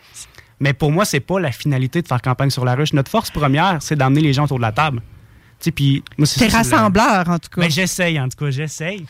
Mais 0.59 0.73
pour 0.73 0.91
moi, 0.91 1.05
c'est 1.05 1.19
pas 1.19 1.39
la 1.39 1.51
finalité 1.51 2.01
de 2.01 2.07
faire 2.07 2.21
campagne 2.21 2.49
sur 2.49 2.65
la 2.65 2.75
ruche. 2.75 2.93
Notre 2.93 3.11
force 3.11 3.29
première, 3.29 3.77
c'est 3.79 3.95
d'emmener 3.95 4.21
les 4.21 4.33
gens 4.33 4.45
autour 4.45 4.57
de 4.57 4.63
la 4.63 4.71
table. 4.71 5.01
Puis, 5.59 6.03
T'es 6.37 6.47
rassembleur, 6.47 7.29
en 7.29 7.39
tout 7.39 7.49
cas. 7.49 7.61
Mais 7.61 7.67
ben, 7.67 7.71
j'essaye, 7.71 8.19
en 8.19 8.29
tout 8.29 8.37
cas, 8.37 8.51
j'essaye. 8.51 9.05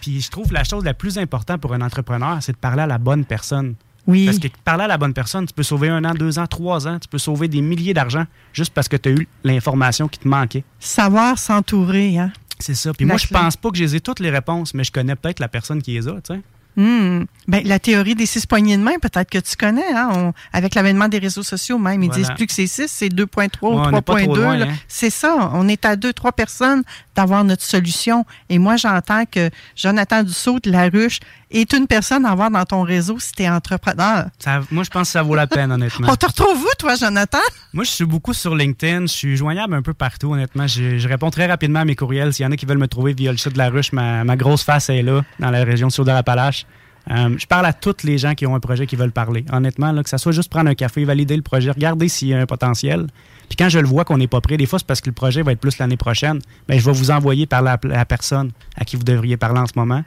Puis 0.00 0.20
je 0.20 0.30
trouve 0.30 0.52
la 0.52 0.64
chose 0.64 0.84
la 0.84 0.94
plus 0.94 1.18
importante 1.18 1.60
pour 1.60 1.72
un 1.72 1.80
entrepreneur, 1.80 2.38
c'est 2.40 2.52
de 2.52 2.56
parler 2.56 2.82
à 2.82 2.86
la 2.86 2.98
bonne 2.98 3.24
personne. 3.24 3.74
Oui. 4.06 4.26
Parce 4.26 4.38
que 4.38 4.48
parler 4.64 4.84
à 4.84 4.86
la 4.86 4.98
bonne 4.98 5.14
personne, 5.14 5.46
tu 5.46 5.54
peux 5.54 5.64
sauver 5.64 5.88
un 5.88 6.04
an, 6.04 6.14
deux 6.14 6.38
ans, 6.38 6.46
trois 6.46 6.86
ans, 6.86 6.98
tu 6.98 7.08
peux 7.08 7.18
sauver 7.18 7.48
des 7.48 7.60
milliers 7.60 7.94
d'argent 7.94 8.24
juste 8.52 8.72
parce 8.72 8.88
que 8.88 8.96
tu 8.96 9.08
as 9.08 9.12
eu 9.12 9.28
l'information 9.42 10.06
qui 10.06 10.20
te 10.20 10.28
manquait. 10.28 10.64
Savoir 10.78 11.38
s'entourer, 11.38 12.18
hein? 12.18 12.32
C'est 12.58 12.74
ça. 12.74 12.92
Puis 12.92 13.04
moi, 13.04 13.16
je 13.16 13.26
pense 13.26 13.56
pas 13.56 13.70
que 13.70 13.76
j'ai 13.76 14.00
toutes 14.00 14.20
les 14.20 14.30
réponses, 14.30 14.74
mais 14.74 14.84
je 14.84 14.92
connais 14.92 15.16
peut-être 15.16 15.40
la 15.40 15.48
personne 15.48 15.82
qui 15.82 15.92
les 15.92 16.08
a, 16.08 16.12
tu 16.20 16.34
sais. 16.34 16.40
Hmm. 16.76 17.24
Ben, 17.48 17.62
la 17.64 17.78
théorie 17.78 18.14
des 18.14 18.26
six 18.26 18.44
poignées 18.44 18.76
de 18.76 18.82
main, 18.82 18.98
peut-être 19.00 19.30
que 19.30 19.38
tu 19.38 19.56
connais, 19.56 19.94
hein? 19.94 20.32
avec 20.52 20.74
l'avènement 20.74 21.08
des 21.08 21.18
réseaux 21.18 21.42
sociaux 21.42 21.78
même. 21.78 22.02
Ils 22.02 22.10
disent 22.10 22.30
plus 22.36 22.46
que 22.46 22.52
c'est 22.52 22.66
six, 22.66 22.88
c'est 22.88 23.08
2.3 23.08 23.58
ou 23.62 23.78
3.2. 23.78 24.42
Hein. 24.42 24.68
C'est 24.86 25.10
ça. 25.10 25.50
On 25.54 25.68
est 25.68 25.84
à 25.86 25.96
deux, 25.96 26.12
trois 26.12 26.32
personnes 26.32 26.82
d'avoir 27.14 27.44
notre 27.44 27.62
solution. 27.62 28.26
Et 28.50 28.58
moi, 28.58 28.76
j'entends 28.76 29.24
que 29.24 29.48
Jonathan 29.74 30.22
Dussault 30.22 30.60
de 30.60 30.70
La 30.70 30.88
Ruche 30.88 31.20
est 31.50 31.72
une 31.72 31.86
personne 31.86 32.24
à 32.26 32.30
avoir 32.30 32.50
dans 32.50 32.64
ton 32.64 32.82
réseau 32.82 33.18
si 33.18 33.32
tu 33.32 33.42
es 33.42 33.48
entrepreneur. 33.48 34.26
moi, 34.70 34.84
je 34.84 34.90
pense 34.90 35.08
que 35.08 35.12
ça 35.12 35.22
vaut 35.22 35.34
la 35.34 35.46
peine, 35.46 35.70
honnêtement. 35.70 36.08
On 36.10 36.16
te 36.16 36.26
retrouve 36.26 36.60
où, 36.60 36.68
toi, 36.78 36.96
Jonathan? 36.96 37.38
Moi, 37.72 37.84
je 37.84 37.90
suis 37.90 38.04
beaucoup 38.04 38.32
sur 38.32 38.54
LinkedIn. 38.54 39.02
Je 39.02 39.12
suis 39.12 39.36
joignable 39.36 39.74
un 39.74 39.82
peu 39.82 39.94
partout, 39.94 40.32
honnêtement. 40.32 40.66
Je, 40.66 41.06
réponds 41.06 41.30
très 41.30 41.46
rapidement 41.46 41.80
à 41.80 41.84
mes 41.84 41.94
courriels. 41.94 42.32
S'il 42.32 42.44
y 42.44 42.48
en 42.48 42.52
a 42.52 42.56
qui 42.56 42.66
veulent 42.66 42.78
me 42.78 42.88
trouver 42.88 43.12
via 43.12 43.30
le 43.30 43.38
site 43.38 43.52
de 43.52 43.58
La 43.58 43.70
Ruche, 43.70 43.92
ma, 43.92 44.24
ma 44.24 44.36
grosse 44.36 44.62
face 44.62 44.90
est 44.90 45.02
là, 45.02 45.22
dans 45.38 45.50
la 45.50 45.64
région 45.64 45.88
de 45.88 45.92
Saudar-Appalaches. 45.92 46.66
Euh, 47.10 47.36
je 47.38 47.46
parle 47.46 47.66
à 47.66 47.72
tous 47.72 48.02
les 48.02 48.18
gens 48.18 48.34
qui 48.34 48.46
ont 48.46 48.54
un 48.54 48.60
projet 48.60 48.86
qui 48.86 48.96
veulent 48.96 49.12
parler. 49.12 49.44
Honnêtement, 49.52 49.92
là, 49.92 50.02
que 50.02 50.08
ça 50.08 50.18
soit 50.18 50.32
juste 50.32 50.50
prendre 50.50 50.68
un 50.68 50.74
café, 50.74 51.04
valider 51.04 51.36
le 51.36 51.42
projet, 51.42 51.70
regarder 51.70 52.08
s'il 52.08 52.28
y 52.28 52.34
a 52.34 52.40
un 52.40 52.46
potentiel. 52.46 53.06
Puis 53.48 53.56
quand 53.56 53.68
je 53.68 53.78
le 53.78 53.86
vois 53.86 54.04
qu'on 54.04 54.18
n'est 54.18 54.26
pas 54.26 54.40
prêt, 54.40 54.56
des 54.56 54.66
fois 54.66 54.80
c'est 54.80 54.86
parce 54.86 55.00
que 55.00 55.08
le 55.08 55.14
projet 55.14 55.42
va 55.42 55.52
être 55.52 55.60
plus 55.60 55.78
l'année 55.78 55.96
prochaine, 55.96 56.40
bien, 56.68 56.78
je 56.78 56.84
vais 56.84 56.92
vous 56.92 57.12
envoyer 57.12 57.46
par 57.46 57.62
la, 57.62 57.78
personne 57.78 58.50
à 58.76 58.84
qui 58.84 58.96
vous 58.96 59.04
devriez 59.04 59.36
parler 59.36 59.60
en 59.60 59.66
ce 59.66 59.74
moment. 59.76 60.02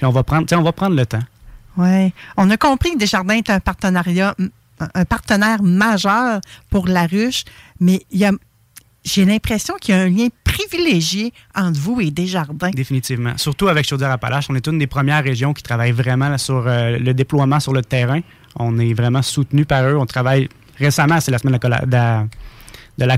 Puis 0.00 0.06
on 0.06 0.12
va 0.12 0.22
prendre, 0.22 0.46
on 0.56 0.62
va 0.62 0.72
prendre 0.72 0.96
le 0.96 1.04
temps. 1.04 1.20
Oui. 1.76 2.10
On 2.38 2.48
a 2.48 2.56
compris 2.56 2.92
que 2.92 2.96
Desjardins 2.96 3.34
est 3.34 3.50
un 3.50 3.60
partenariat 3.60 4.34
un 4.94 5.04
partenaire 5.04 5.62
majeur 5.62 6.40
pour 6.70 6.88
la 6.88 7.06
ruche, 7.06 7.44
mais 7.80 8.00
il 8.10 8.20
y 8.20 8.24
a 8.24 8.32
j'ai 9.04 9.26
l'impression 9.26 9.74
qu'il 9.78 9.94
y 9.94 9.98
a 9.98 10.00
un 10.00 10.08
lien 10.08 10.28
privilégié 10.42 11.34
entre 11.54 11.78
vous 11.78 12.00
et 12.00 12.10
Desjardins. 12.10 12.70
Définitivement. 12.70 13.36
Surtout 13.36 13.68
avec 13.68 13.86
Chaudière-Appalaches. 13.86 14.46
On 14.48 14.54
est 14.54 14.66
une 14.66 14.78
des 14.78 14.86
premières 14.86 15.22
régions 15.22 15.52
qui 15.52 15.62
travaille 15.62 15.92
vraiment 15.92 16.38
sur 16.38 16.66
euh, 16.66 16.98
le 16.98 17.12
déploiement 17.12 17.60
sur 17.60 17.74
le 17.74 17.82
terrain. 17.82 18.20
On 18.56 18.78
est 18.78 18.94
vraiment 18.94 19.20
soutenu 19.20 19.66
par 19.66 19.84
eux. 19.84 19.98
On 19.98 20.06
travaille 20.06 20.48
récemment, 20.78 21.20
c'est 21.20 21.30
la 21.30 21.38
semaine 21.38 21.58
de 21.58 21.68
la, 21.68 21.80
de 21.86 21.92
la 21.92 22.26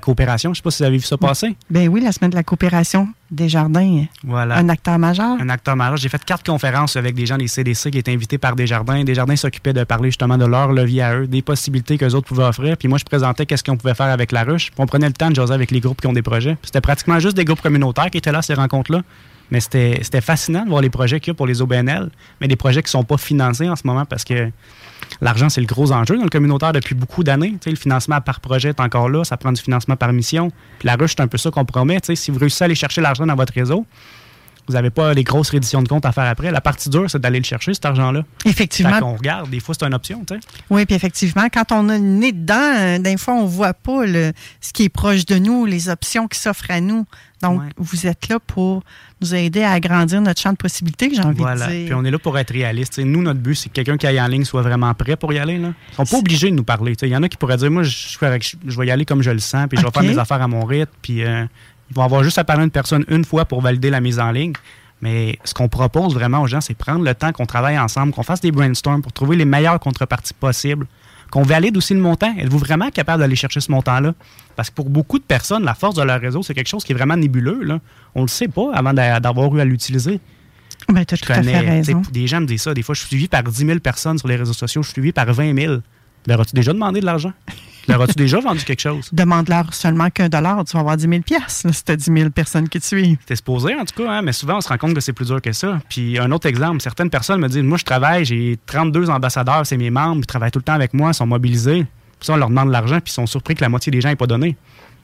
coopération. 0.00 0.50
Je 0.50 0.52
ne 0.52 0.54
sais 0.56 0.62
pas 0.62 0.70
si 0.70 0.82
vous 0.82 0.86
avez 0.86 0.96
vu 0.96 1.04
ça 1.04 1.16
passer. 1.16 1.56
Ben 1.70 1.88
oui, 1.88 2.00
la 2.00 2.12
semaine 2.12 2.30
de 2.30 2.36
la 2.36 2.42
coopération 2.42 3.08
des 3.30 3.48
jardins. 3.48 4.04
Voilà. 4.24 4.56
Un 4.56 4.68
acteur 4.68 4.98
majeur. 4.98 5.36
Un 5.40 5.48
acteur 5.48 5.76
majeur. 5.76 5.96
J'ai 5.96 6.08
fait 6.08 6.22
quatre 6.24 6.44
conférences 6.44 6.96
avec 6.96 7.14
des 7.14 7.26
gens 7.26 7.38
des 7.38 7.48
CDC 7.48 7.90
qui 7.90 7.98
étaient 7.98 8.12
invités 8.12 8.38
par 8.38 8.54
des 8.56 8.66
jardins. 8.66 9.02
Des 9.04 9.14
jardins 9.14 9.36
s'occupaient 9.36 9.72
de 9.72 9.84
parler 9.84 10.08
justement 10.08 10.36
de 10.36 10.44
leur 10.44 10.72
levier 10.72 11.02
à 11.02 11.16
eux, 11.16 11.26
des 11.26 11.42
possibilités 11.42 11.98
qu'eux 11.98 12.12
autres 12.14 12.28
pouvaient 12.28 12.44
offrir. 12.44 12.76
Puis 12.76 12.88
moi, 12.88 12.98
je 12.98 13.04
présentais 13.04 13.46
qu'est-ce 13.46 13.64
qu'on 13.64 13.76
pouvait 13.76 13.94
faire 13.94 14.06
avec 14.06 14.32
la 14.32 14.44
ruche. 14.44 14.70
Puis 14.70 14.80
on 14.80 14.86
prenait 14.86 15.06
le 15.06 15.14
temps 15.14 15.30
de 15.30 15.34
jaser 15.34 15.54
avec 15.54 15.70
les 15.70 15.80
groupes 15.80 16.00
qui 16.00 16.06
ont 16.06 16.12
des 16.12 16.22
projets. 16.22 16.56
C'était 16.62 16.80
pratiquement 16.80 17.18
juste 17.18 17.36
des 17.36 17.44
groupes 17.44 17.62
communautaires 17.62 18.10
qui 18.10 18.18
étaient 18.18 18.32
là, 18.32 18.42
ces 18.42 18.54
rencontres-là. 18.54 19.02
Mais 19.50 19.60
c'était 19.60 20.20
fascinant 20.20 20.64
de 20.64 20.70
voir 20.70 20.80
les 20.80 20.88
projets 20.88 21.20
qu'il 21.20 21.30
y 21.30 21.32
a 21.32 21.34
pour 21.34 21.46
les 21.46 21.60
OBNL, 21.60 22.10
mais 22.40 22.48
des 22.48 22.56
projets 22.56 22.82
qui 22.82 22.86
ne 22.86 22.90
sont 22.90 23.04
pas 23.04 23.18
financés 23.18 23.68
en 23.68 23.76
ce 23.76 23.86
moment 23.86 24.06
parce 24.06 24.24
que 24.24 24.50
L'argent, 25.22 25.48
c'est 25.48 25.60
le 25.60 25.68
gros 25.68 25.92
enjeu 25.92 26.16
dans 26.16 26.24
le 26.24 26.28
communautaire 26.28 26.72
depuis 26.72 26.96
beaucoup 26.96 27.22
d'années. 27.22 27.54
Le 27.64 27.76
financement 27.76 28.20
par 28.20 28.40
projet 28.40 28.70
est 28.70 28.80
encore 28.80 29.08
là, 29.08 29.22
ça 29.22 29.36
prend 29.36 29.52
du 29.52 29.62
financement 29.62 29.94
par 29.94 30.12
mission. 30.12 30.50
La 30.82 30.96
ruche, 30.96 31.14
c'est 31.16 31.22
un 31.22 31.28
peu 31.28 31.38
ça 31.38 31.52
qu'on 31.52 31.64
promet. 31.64 31.98
Si 32.12 32.32
vous 32.32 32.40
réussissez 32.40 32.64
à 32.64 32.66
aller 32.66 32.74
chercher 32.74 33.00
l'argent 33.00 33.24
dans 33.24 33.36
votre 33.36 33.54
réseau, 33.54 33.86
vous 34.68 34.74
n'avez 34.74 34.90
pas 34.90 35.12
les 35.12 35.24
grosses 35.24 35.50
réditions 35.50 35.82
de 35.82 35.88
compte 35.88 36.06
à 36.06 36.12
faire 36.12 36.24
après. 36.24 36.50
La 36.50 36.60
partie 36.60 36.88
dure, 36.88 37.10
c'est 37.10 37.20
d'aller 37.20 37.38
le 37.38 37.44
chercher, 37.44 37.74
cet 37.74 37.84
argent-là. 37.84 38.22
Effectivement. 38.44 38.98
Quand 39.00 39.12
on 39.12 39.16
regarde, 39.16 39.50
des 39.50 39.60
fois, 39.60 39.74
c'est 39.78 39.86
une 39.86 39.94
option. 39.94 40.24
sais. 40.28 40.38
Oui, 40.70 40.86
puis 40.86 40.94
effectivement, 40.94 41.48
quand 41.52 41.72
on 41.72 41.88
a 41.88 41.98
le 41.98 42.04
nez 42.04 42.32
dedans, 42.32 42.54
euh, 42.76 42.98
des 42.98 43.16
fois, 43.16 43.34
on 43.34 43.42
ne 43.42 43.48
voit 43.48 43.74
pas 43.74 44.06
le, 44.06 44.32
ce 44.60 44.72
qui 44.72 44.84
est 44.84 44.88
proche 44.88 45.26
de 45.26 45.36
nous, 45.36 45.66
les 45.66 45.88
options 45.88 46.28
qui 46.28 46.38
s'offrent 46.38 46.70
à 46.70 46.80
nous. 46.80 47.06
Donc, 47.42 47.60
vous 47.76 48.06
êtes 48.06 48.28
là 48.28 48.38
pour 48.38 48.84
nous 49.20 49.34
aider 49.34 49.62
à 49.62 49.72
agrandir 49.72 50.20
notre 50.20 50.40
champ 50.40 50.52
de 50.52 50.56
possibilités, 50.56 51.10
j'ai 51.12 51.22
envie 51.22 51.42
de 51.42 51.56
dire. 51.56 51.86
Puis 51.86 51.94
on 51.94 52.04
est 52.04 52.10
là 52.10 52.18
pour 52.18 52.38
être 52.38 52.52
réaliste. 52.52 53.00
nous, 53.00 53.20
notre 53.20 53.40
but, 53.40 53.56
c'est 53.56 53.68
que 53.68 53.74
quelqu'un 53.74 53.96
qui 53.96 54.06
aille 54.06 54.20
en 54.20 54.28
ligne 54.28 54.44
soit 54.44 54.62
vraiment 54.62 54.94
prêt 54.94 55.16
pour 55.16 55.32
y 55.32 55.40
aller. 55.40 55.58
Là. 55.58 55.72
Ils 55.90 55.94
sont 55.96 56.04
pas 56.04 56.18
obligés 56.18 56.50
de 56.50 56.54
nous 56.54 56.62
parler. 56.62 56.94
Il 57.02 57.08
y 57.08 57.16
en 57.16 57.22
a 57.24 57.28
qui 57.28 57.36
pourraient 57.36 57.56
dire, 57.56 57.70
moi, 57.70 57.82
je, 57.82 57.90
je, 57.90 58.78
vais 58.78 58.86
y 58.86 58.90
aller 58.92 59.04
comme 59.04 59.22
je 59.22 59.30
le 59.30 59.40
sens, 59.40 59.66
puis 59.68 59.76
je 59.76 59.84
vais 59.84 59.90
faire 59.90 60.04
mes 60.04 60.18
affaires 60.18 60.40
à 60.40 60.46
mon 60.46 60.64
rythme, 60.64 60.92
puis 61.02 61.24
euh, 61.24 61.44
ils 61.92 61.94
vont 61.94 62.04
avoir 62.04 62.24
juste 62.24 62.38
à 62.38 62.44
parler 62.44 62.62
à 62.62 62.64
une 62.64 62.70
personne 62.70 63.04
une 63.08 63.24
fois 63.24 63.44
pour 63.44 63.60
valider 63.60 63.90
la 63.90 64.00
mise 64.00 64.18
en 64.18 64.30
ligne. 64.30 64.54
Mais 65.02 65.38
ce 65.44 65.52
qu'on 65.52 65.68
propose 65.68 66.14
vraiment 66.14 66.40
aux 66.40 66.46
gens, 66.46 66.60
c'est 66.60 66.74
prendre 66.74 67.04
le 67.04 67.14
temps 67.14 67.32
qu'on 67.32 67.44
travaille 67.44 67.78
ensemble, 67.78 68.12
qu'on 68.12 68.22
fasse 68.22 68.40
des 68.40 68.50
brainstorms 68.50 69.02
pour 69.02 69.12
trouver 69.12 69.36
les 69.36 69.44
meilleures 69.44 69.78
contreparties 69.78 70.32
possibles, 70.32 70.86
qu'on 71.30 71.42
valide 71.42 71.76
aussi 71.76 71.92
le 71.92 72.00
montant. 72.00 72.32
Êtes-vous 72.38 72.58
vraiment 72.58 72.88
capable 72.90 73.20
d'aller 73.20 73.36
chercher 73.36 73.60
ce 73.60 73.70
montant-là? 73.70 74.14
Parce 74.56 74.70
que 74.70 74.74
pour 74.74 74.88
beaucoup 74.88 75.18
de 75.18 75.24
personnes, 75.24 75.64
la 75.64 75.74
force 75.74 75.96
de 75.96 76.02
leur 76.02 76.20
réseau, 76.20 76.42
c'est 76.42 76.54
quelque 76.54 76.68
chose 76.68 76.84
qui 76.84 76.92
est 76.92 76.94
vraiment 76.94 77.16
nébuleux. 77.16 77.62
Là. 77.62 77.80
On 78.14 78.20
ne 78.20 78.26
le 78.26 78.30
sait 78.30 78.48
pas 78.48 78.72
avant 78.72 78.94
d'avoir 78.94 79.54
eu 79.54 79.60
à 79.60 79.64
l'utiliser. 79.64 80.20
Ben, 80.88 81.04
tu 81.04 81.14
as 81.14 81.18
tout 81.18 81.32
à 81.32 81.42
fait 81.42 81.58
raison. 81.58 82.02
Des 82.10 82.26
gens 82.26 82.40
me 82.40 82.46
disent 82.46 82.62
ça. 82.62 82.72
Des 82.72 82.82
fois, 82.82 82.94
je 82.94 83.00
suis 83.00 83.08
suivi 83.08 83.28
par 83.28 83.42
10 83.42 83.66
000 83.66 83.78
personnes 83.80 84.18
sur 84.18 84.28
les 84.28 84.36
réseaux 84.36 84.52
sociaux. 84.52 84.82
Je 84.82 84.88
suis 84.88 84.94
suivi 84.94 85.12
par 85.12 85.32
20 85.32 85.58
000. 85.58 85.76
Leur 86.26 86.40
as-tu 86.40 86.54
déjà 86.54 86.72
demandé 86.72 87.00
de 87.00 87.06
l'argent? 87.06 87.32
Leur 87.88 88.02
as-tu 88.02 88.14
déjà 88.14 88.40
vendu 88.40 88.64
quelque 88.64 88.80
chose? 88.80 89.08
Demande-leur 89.12 89.74
seulement 89.74 90.10
qu'un 90.10 90.28
dollar, 90.28 90.64
tu 90.64 90.72
vas 90.74 90.80
avoir 90.80 90.96
10 90.96 91.08
000 91.08 91.22
pièces 91.22 91.66
si 91.70 91.84
tu 91.84 91.92
as 91.92 91.96
10 91.96 92.12
000 92.16 92.30
personnes 92.30 92.68
qui 92.68 92.78
te 92.80 92.86
suivent. 92.86 93.18
T'es 93.26 93.36
supposé, 93.36 93.74
en 93.74 93.84
tout 93.84 94.02
cas, 94.02 94.10
hein? 94.10 94.22
mais 94.22 94.32
souvent, 94.32 94.58
on 94.58 94.60
se 94.60 94.68
rend 94.68 94.78
compte 94.78 94.94
que 94.94 95.00
c'est 95.00 95.12
plus 95.12 95.26
dur 95.26 95.40
que 95.40 95.52
ça. 95.52 95.80
Puis, 95.88 96.18
un 96.18 96.30
autre 96.30 96.46
exemple, 96.46 96.80
certaines 96.80 97.10
personnes 97.10 97.40
me 97.40 97.48
disent 97.48 97.62
Moi, 97.62 97.78
je 97.78 97.84
travaille, 97.84 98.24
j'ai 98.24 98.58
32 98.66 99.10
ambassadeurs, 99.10 99.66
c'est 99.66 99.76
mes 99.76 99.90
membres, 99.90 100.20
ils 100.22 100.26
travaillent 100.26 100.50
tout 100.50 100.58
le 100.58 100.64
temps 100.64 100.74
avec 100.74 100.94
moi, 100.94 101.10
ils 101.10 101.14
sont 101.14 101.26
mobilisés. 101.26 101.86
Puis 102.18 102.26
ça, 102.26 102.34
on 102.34 102.36
leur 102.36 102.48
demande 102.48 102.68
de 102.68 102.72
l'argent, 102.72 103.00
puis 103.00 103.10
ils 103.10 103.14
sont 103.14 103.26
surpris 103.26 103.54
que 103.54 103.62
la 103.62 103.68
moitié 103.68 103.90
des 103.90 104.00
gens 104.00 104.08
n'aient 104.08 104.16
pas 104.16 104.28
donné. 104.28 104.56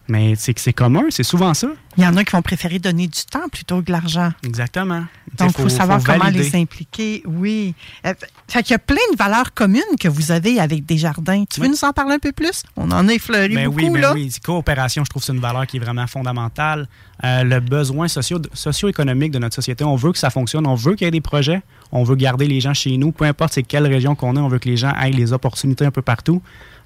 Mais 0.09 0.35
c'est 0.37 0.55
que 0.55 0.61
c'est 0.61 0.73
commun, 0.73 1.05
c'est 1.11 1.23
souvent 1.23 1.53
ça. 1.53 1.69
Il 1.99 2.05
y 2.05 2.07
en 2.07 2.17
a 2.17 2.25
qui 2.25 2.33
vont 2.33 2.43
préférer 2.43 2.79
donner 2.79 3.09
du 3.09 3.25
temps 3.31 3.49
plutôt 3.53 3.81
que 3.81 3.87
de 3.87 3.93
l'argent. 3.93 4.31
Exactement. 4.43 5.05
Donc, 5.37 5.51
il 5.51 5.63
faut, 5.63 5.69
savoir 5.69 6.03
comment 6.03 6.29
les 6.29 6.57
impliquer. 6.57 7.23
Oui. 7.27 7.75
Euh, 8.07 8.15
fait 8.49 8.63
qu'il 8.63 8.73
y 8.73 8.75
a 8.75 8.79
plein 8.79 8.97
de 9.13 9.17
valeurs 9.17 9.53
communes 9.53 9.83
que 10.01 10.09
vous 10.09 10.33
avez 10.33 10.61
avec 10.61 10.87
Desjardins. 10.87 11.45
Tu 11.45 11.61
veux 11.61 11.69
nous 11.69 11.85
en 11.85 11.93
parler 11.93 12.15
un 12.15 12.19
peu 12.19 12.33
plus? 12.33 12.63
On 12.77 12.91
en 12.91 13.07
a 13.09 13.13
effleuré 13.13 13.49
ben 13.49 13.67
beaucoup, 13.67 13.79
oui, 13.79 13.91
ben 13.91 14.01
là. 14.01 14.13
Oui, 14.15 14.33
coopération, 14.43 15.05
je 15.05 15.11
trouve 15.11 15.23
que 15.23 15.27
c'est 15.27 15.35
une 15.35 15.41
valeur 15.41 15.67
qui 15.67 15.77
est 15.77 15.81
vraiment 15.81 16.07
fondamentale. 16.07 16.89
Euh, 17.25 17.43
le 17.43 17.61
besoin 17.61 18.07
socio-économique 18.09 19.33
de 19.33 19.39
notre 19.39 19.57
société, 19.57 19.85
on 19.85 19.97
veut 19.97 20.13
que 20.13 20.19
ça 20.19 20.31
fonctionne, 20.31 20.67
on 20.67 20.77
veut 20.77 20.95
qu'il 20.95 21.05
y 21.05 21.09
ait 21.09 21.11
des 21.11 21.21
projets, 21.21 21.63
on 21.91 22.05
veut 22.05 22.15
garder 22.15 22.47
les 22.47 22.61
gens 22.61 22.75
chez 22.75 22.97
nous, 22.97 23.11
peu 23.11 23.25
importe 23.25 23.55
c'est 23.55 23.65
quelle 23.65 23.89
région 23.89 24.15
qu'on 24.15 24.37
est, 24.37 24.41
on 24.41 24.47
veut 24.47 24.61
que 24.61 24.69
les 24.69 24.77
gens 24.77 24.95
aient 24.95 25.11
les 25.11 25.33
opportunités 25.33 25.85
un 25.85 25.91
peu 25.91 26.03
partout. 26.03 26.41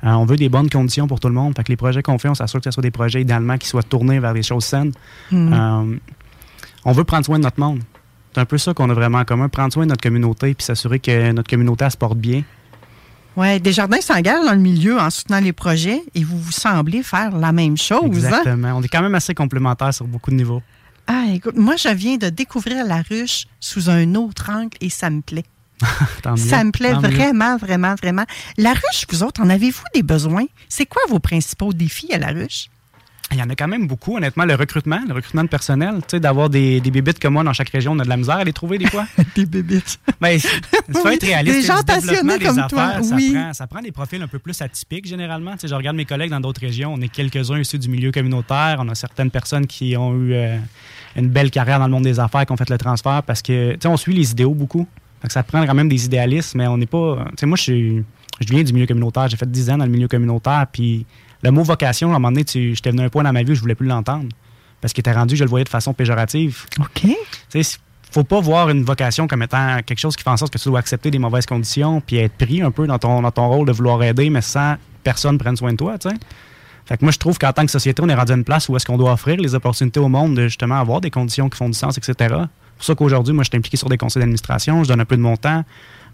Euh, 0.05 0.11
on 0.11 0.25
veut 0.25 0.37
des 0.37 0.49
bonnes 0.49 0.69
conditions 0.69 1.07
pour 1.07 1.21
tout 1.21 1.29
le 1.29 1.35
monde. 1.35 1.55
Fait 1.57 1.62
que 1.62 1.69
les 1.69 1.77
projets 1.77 2.03
qu'on 2.03 2.19
fait, 2.19 2.29
on 2.29 2.35
s'assure 2.35 2.61
que 2.61 2.65
ce 2.65 2.71
soit 2.73 2.83
des 2.83 2.91
projets 2.91 3.23
idéalement 3.23 3.57
qui 3.57 3.69
soient 3.69 3.83
tournés 3.83 4.19
vers 4.19 4.35
des 4.35 4.43
choses 4.43 4.65
saines. 4.65 4.93
Hmm. 5.31 5.53
Euh, 5.53 5.97
on 6.85 6.93
veut 6.93 7.05
prendre 7.05 7.25
soin 7.25 7.38
de 7.38 7.45
notre 7.45 7.61
monde. 7.61 7.81
C'est 8.35 8.41
un 8.41 8.45
peu 8.45 8.59
ça 8.59 8.75
qu'on 8.75 8.88
a 8.91 8.95
vraiment 8.95 9.19
en 9.19 9.25
commun, 9.25 9.49
prendre 9.49 9.73
soin 9.73 9.85
de 9.85 9.91
notre 9.91 10.03
communauté 10.03 10.55
puis 10.55 10.65
s'assurer 10.65 10.99
que 10.99 11.33
notre 11.33 11.49
communauté 11.49 11.88
se 11.91 11.97
porte 11.97 12.19
bien. 12.19 12.43
Oui, 13.37 13.61
Desjardins 13.61 14.01
s'engage 14.01 14.45
dans 14.45 14.53
le 14.53 14.59
milieu 14.59 14.99
en 14.99 15.09
soutenant 15.09 15.41
les 15.41 15.53
projets 15.53 16.03
et 16.15 16.25
vous 16.25 16.38
vous 16.38 16.53
semblez 16.53 17.03
faire 17.03 17.37
la 17.37 17.53
même 17.53 17.77
chose. 17.77 18.03
Hein? 18.03 18.07
Exactement. 18.07 18.75
On 18.77 18.83
est 18.83 18.88
quand 18.88 19.03
même 19.03 19.15
assez 19.15 19.35
complémentaires 19.35 19.95
sur 19.95 20.07
beaucoup 20.07 20.31
de 20.31 20.37
niveaux. 20.37 20.62
Ah, 21.07 21.25
écoute, 21.33 21.57
moi, 21.57 21.77
je 21.77 21.88
viens 21.88 22.17
de 22.17 22.29
découvrir 22.29 22.87
la 22.87 23.03
ruche 23.03 23.47
sous 23.59 23.91
un 23.91 24.15
autre 24.15 24.51
angle 24.51 24.77
et 24.81 24.91
ça 24.91 25.11
me 25.11 25.21
plaît. 25.21 25.45
ça 26.37 26.64
me 26.64 26.71
plaît 26.71 26.92
vraiment, 26.92 27.57
vraiment, 27.57 27.95
vraiment. 27.95 28.25
La 28.59 28.73
ruche, 28.73 29.07
vous 29.11 29.23
autres, 29.23 29.40
en 29.42 29.49
avez-vous 29.49 29.85
des 29.95 30.03
besoins? 30.03 30.45
C'est 30.68 30.87
quoi 30.87 31.03
vos 31.09 31.18
principaux 31.18 31.73
défis 31.73 32.12
à 32.12 32.18
la 32.18 32.29
ruche? 32.29 32.68
Il 33.33 33.38
y 33.38 33.42
en 33.42 33.49
a 33.49 33.55
quand 33.55 33.68
même 33.68 33.87
beaucoup, 33.87 34.16
honnêtement. 34.16 34.45
Le 34.45 34.55
recrutement, 34.55 35.01
le 35.09 35.14
recrutement 35.14 35.42
de 35.42 35.49
personnel, 35.49 35.97
tu 36.03 36.03
sais, 36.09 36.21
d'avoir 36.21 36.51
des, 36.51 36.81
des 36.81 36.90
bébites 36.90 37.18
comme 37.18 37.33
moi 37.33 37.42
dans 37.42 37.55
chaque 37.55 37.71
région, 37.71 37.92
on 37.92 37.99
a 37.99 38.05
de 38.05 38.09
la 38.09 38.18
misère 38.18 38.37
à 38.37 38.45
les 38.45 38.53
trouver 38.53 38.77
des 38.77 38.87
fois. 38.87 39.07
des 39.35 39.47
bébites. 39.47 39.99
Mais 40.21 40.37
il 40.37 40.95
faut 40.95 41.09
être 41.09 41.25
réaliste. 41.25 41.61
Des 41.61 41.66
gens 41.66 41.83
passionnés 41.83 42.38
comme 42.38 42.59
affaires, 42.59 42.68
toi, 42.68 43.03
ça, 43.03 43.14
oui. 43.14 43.33
prend, 43.33 43.53
ça 43.55 43.66
prend 43.66 43.81
des 43.81 43.92
profils 43.92 44.21
un 44.21 44.29
peu 44.29 44.38
plus 44.38 44.61
atypiques, 44.61 45.07
généralement. 45.07 45.53
Tu 45.53 45.61
sais, 45.61 45.68
je 45.68 45.75
regarde 45.75 45.97
mes 45.97 46.05
collègues 46.05 46.31
dans 46.31 46.40
d'autres 46.40 46.61
régions. 46.61 46.92
On 46.92 47.01
est 47.01 47.09
quelques-uns 47.09 47.59
issus 47.59 47.79
du 47.79 47.88
milieu 47.88 48.12
communautaire. 48.12 48.77
On 48.81 48.88
a 48.90 48.95
certaines 48.95 49.31
personnes 49.31 49.66
qui 49.66 49.97
ont 49.97 50.14
eu 50.14 50.35
euh, 50.35 50.59
une 51.16 51.29
belle 51.29 51.51
carrière 51.51 51.79
dans 51.79 51.87
le 51.87 51.92
monde 51.92 52.05
des 52.05 52.21
affaires, 52.21 52.45
qui 52.45 52.53
ont 52.53 52.59
fait 52.59 52.68
le 52.68 52.79
transfert 52.79 53.23
parce 53.23 53.40
que, 53.40 53.73
tu 53.73 53.79
sais, 53.81 53.88
on 53.88 53.97
suit 53.97 54.14
les 54.14 54.33
idéaux 54.33 54.55
beaucoup. 54.55 54.87
Donc, 55.23 55.31
ça 55.31 55.43
prend 55.43 55.65
quand 55.65 55.75
même 55.75 55.89
des 55.89 56.05
idéalistes, 56.05 56.55
mais 56.55 56.67
on 56.67 56.77
n'est 56.77 56.87
pas... 56.87 57.25
Tu 57.31 57.35
sais, 57.41 57.47
moi, 57.47 57.57
je 57.57 57.63
suis... 57.63 58.05
Je 58.41 58.49
viens 58.49 58.63
du 58.63 58.73
milieu 58.73 58.87
communautaire. 58.87 59.29
J'ai 59.29 59.37
fait 59.37 59.51
10 59.51 59.71
ans 59.71 59.79
dans 59.79 59.85
le 59.85 59.91
milieu 59.91 60.09
communautaire, 60.09 60.67
puis 60.73 61.07
le 61.43 61.51
mot 61.51 61.63
vocation, 61.63 62.09
à 62.09 62.17
un 62.17 62.19
moment 62.19 62.33
donné, 62.33 62.45
j'étais 62.47 62.91
venu 62.91 63.03
à 63.03 63.05
un 63.05 63.09
point 63.09 63.23
dans 63.23 63.33
ma 63.33 63.43
vie 63.43 63.53
où 63.53 63.55
je 63.55 63.61
voulais 63.61 63.75
plus 63.75 63.87
l'entendre. 63.87 64.29
Parce 64.81 64.93
qu'il 64.93 65.03
était 65.03 65.13
rendu, 65.13 65.37
je 65.37 65.45
le 65.45 65.51
voyais 65.51 65.65
de 65.65 65.69
façon 65.69 65.95
péjorative. 65.95 66.65
OK. 66.81 67.03
Tu 67.03 67.63
sais, 67.63 67.79
faut 68.11 68.25
pas 68.25 68.41
voir 68.41 68.69
une 68.69 68.83
vocation 68.83 69.27
comme 69.27 69.43
étant 69.43 69.79
quelque 69.87 69.99
chose 69.99 70.17
qui 70.17 70.23
fait 70.23 70.31
en 70.31 70.37
sorte 70.37 70.53
que 70.53 70.59
tu 70.59 70.69
dois 70.69 70.81
accepter 70.81 71.11
des 71.11 71.19
mauvaises 71.19 71.47
conditions 71.47 72.01
puis 72.01 72.17
être 72.17 72.35
pris 72.35 72.61
un 72.61 72.71
peu 72.71 72.87
dans 72.87 72.99
ton, 72.99 73.23
dans 73.23 73.31
ton 73.31 73.49
rôle 73.49 73.67
de 73.67 73.73
vouloir 73.73 74.03
aider, 74.03 74.29
mais 74.29 74.43
sans 74.43 74.77
personne 75.03 75.39
prenne 75.39 75.57
soin 75.57 75.73
de 75.73 75.77
toi, 75.77 75.99
tu 75.99 76.11
sais. 76.11 76.17
Fait 76.85 76.97
que 76.97 77.05
moi, 77.05 77.13
je 77.13 77.19
trouve 77.19 77.39
qu'en 77.39 77.53
tant 77.53 77.65
que 77.65 77.71
société, 77.71 78.03
on 78.03 78.09
est 78.09 78.15
rendu 78.15 78.33
à 78.33 78.35
une 78.35 78.45
place 78.45 78.69
où 78.69 78.77
est-ce 78.77 78.85
qu'on 78.85 78.99
doit 78.99 79.13
offrir 79.13 79.37
les 79.37 79.55
opportunités 79.55 80.01
au 80.01 80.09
monde 80.09 80.35
de 80.35 80.49
justement 80.49 80.79
avoir 80.81 81.01
des 81.01 81.11
conditions 81.11 81.49
qui 81.49 81.57
font 81.57 81.69
du 81.69 81.79
sens, 81.79 81.97
etc. 81.97 82.35
C'est 82.73 82.77
pour 82.77 82.85
ça 82.85 82.95
qu'aujourd'hui, 82.95 83.33
moi, 83.33 83.45
je 83.45 83.49
suis 83.51 83.57
impliqué 83.59 83.77
sur 83.77 83.89
des 83.89 83.97
conseils 83.99 84.21
d'administration, 84.21 84.83
je 84.83 84.89
donne 84.89 85.01
un 85.01 85.05
peu 85.05 85.17
de 85.17 85.23
mon 85.23 85.37
temps. 85.37 85.65